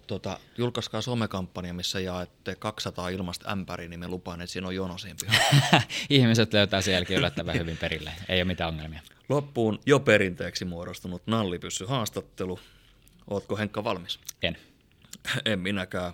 tota, 0.07 0.41
julkaiskaa 0.59 1.01
somekampanja, 1.01 1.75
missä 1.75 2.01
jaette 2.01 2.55
200 2.55 3.09
ilmasta 3.09 3.53
ämpäriä, 3.53 3.89
niin 3.89 4.01
me 4.01 4.09
lupaan, 4.09 4.41
että 4.41 4.53
siinä 4.53 4.67
on 4.67 4.75
jono 4.75 4.99
siinä. 4.99 5.17
Ihmiset 6.11 6.53
löytää 6.53 6.81
sen 6.81 6.95
jälkeen 6.95 7.19
yllättävän 7.19 7.55
hyvin 7.59 7.77
perille. 7.77 8.13
Ei 8.29 8.39
ole 8.39 8.45
mitään 8.45 8.71
ongelmia. 8.71 9.01
Loppuun 9.29 9.79
jo 9.87 10.01
perinteeksi 10.01 10.65
muodostunut 10.65 11.23
nallipyssy 11.27 11.85
haastattelu. 11.85 12.61
Ootko 13.31 13.57
Henkka 13.57 13.85
valmis? 13.85 14.21
En. 14.43 14.57
En 15.45 15.59
minäkään. 15.59 16.13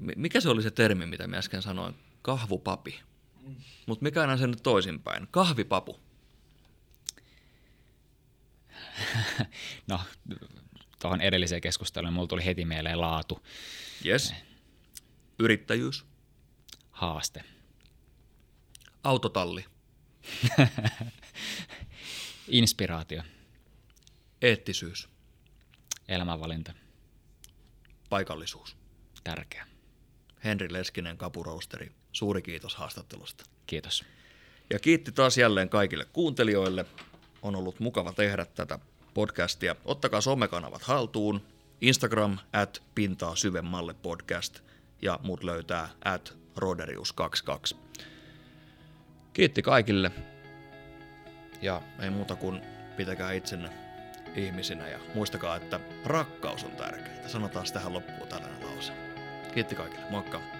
Mi- 0.00 0.12
Mikä 0.16 0.40
se 0.40 0.48
oli 0.48 0.62
se 0.62 0.70
termi, 0.70 1.06
mitä 1.06 1.26
mä 1.26 1.36
äsken 1.36 1.62
sanoin? 1.62 1.94
Kahvupapi. 2.22 3.00
Mutta 3.86 4.02
mikä 4.02 4.22
on 4.22 4.38
se 4.38 4.46
nyt 4.46 4.62
toisinpäin? 4.62 5.28
Kahvipapu. 5.30 6.00
No, 9.88 10.00
tuohon 11.00 11.20
edelliseen 11.20 11.60
keskusteluun 11.60 12.12
mulla 12.12 12.26
tuli 12.26 12.44
heti 12.44 12.64
mieleen 12.64 13.00
laatu, 13.00 13.42
Yes. 14.06 14.34
Yrittäjyys. 15.38 16.04
haaste, 16.90 17.44
Autotalli. 19.04 19.64
inspiraatio, 22.48 23.22
Eettisyys. 24.42 25.08
elämänvalinta, 26.08 26.72
Paikallisuus. 28.10 28.76
tärkeä. 29.24 29.66
Henri 30.44 30.72
Leskinen, 30.72 31.16
kapuroosteri. 31.18 31.92
Suuri 32.12 32.42
kiitos 32.42 32.74
haastattelusta. 32.74 33.44
Kiitos. 33.66 34.04
Ja 34.70 34.78
kiitti 34.78 35.12
taas 35.12 35.38
jälleen 35.38 35.68
kaikille 35.68 36.04
kuuntelijoille. 36.04 36.86
On 37.42 37.56
ollut 37.56 37.80
mukava 37.80 38.12
tehdä 38.12 38.44
tätä 38.44 38.78
podcastia. 39.14 39.76
Ottakaa 39.84 40.20
somekanavat 40.20 40.82
haltuun. 40.82 41.42
Instagram 41.80 42.38
at 42.52 42.82
pintaa 42.94 43.36
syvemmalle 43.36 43.94
podcast 43.94 44.60
ja 45.02 45.20
mut 45.22 45.44
löytää 45.44 45.88
at 46.04 46.36
roderius22. 46.60 47.76
Kiitti 49.32 49.62
kaikille 49.62 50.10
ja 51.62 51.82
ei 52.00 52.10
muuta 52.10 52.36
kuin 52.36 52.62
pitäkää 52.96 53.32
itsenne 53.32 53.70
ihmisinä 54.36 54.88
ja 54.88 54.98
muistakaa, 55.14 55.56
että 55.56 55.80
rakkaus 56.04 56.64
on 56.64 56.70
tärkeää. 56.70 57.28
Sanotaan 57.28 57.66
tähän 57.72 57.92
loppuun 57.92 58.28
tällainen 58.28 58.66
lause. 58.66 58.92
Kiitti 59.54 59.74
kaikille, 59.74 60.10
moikka! 60.10 60.55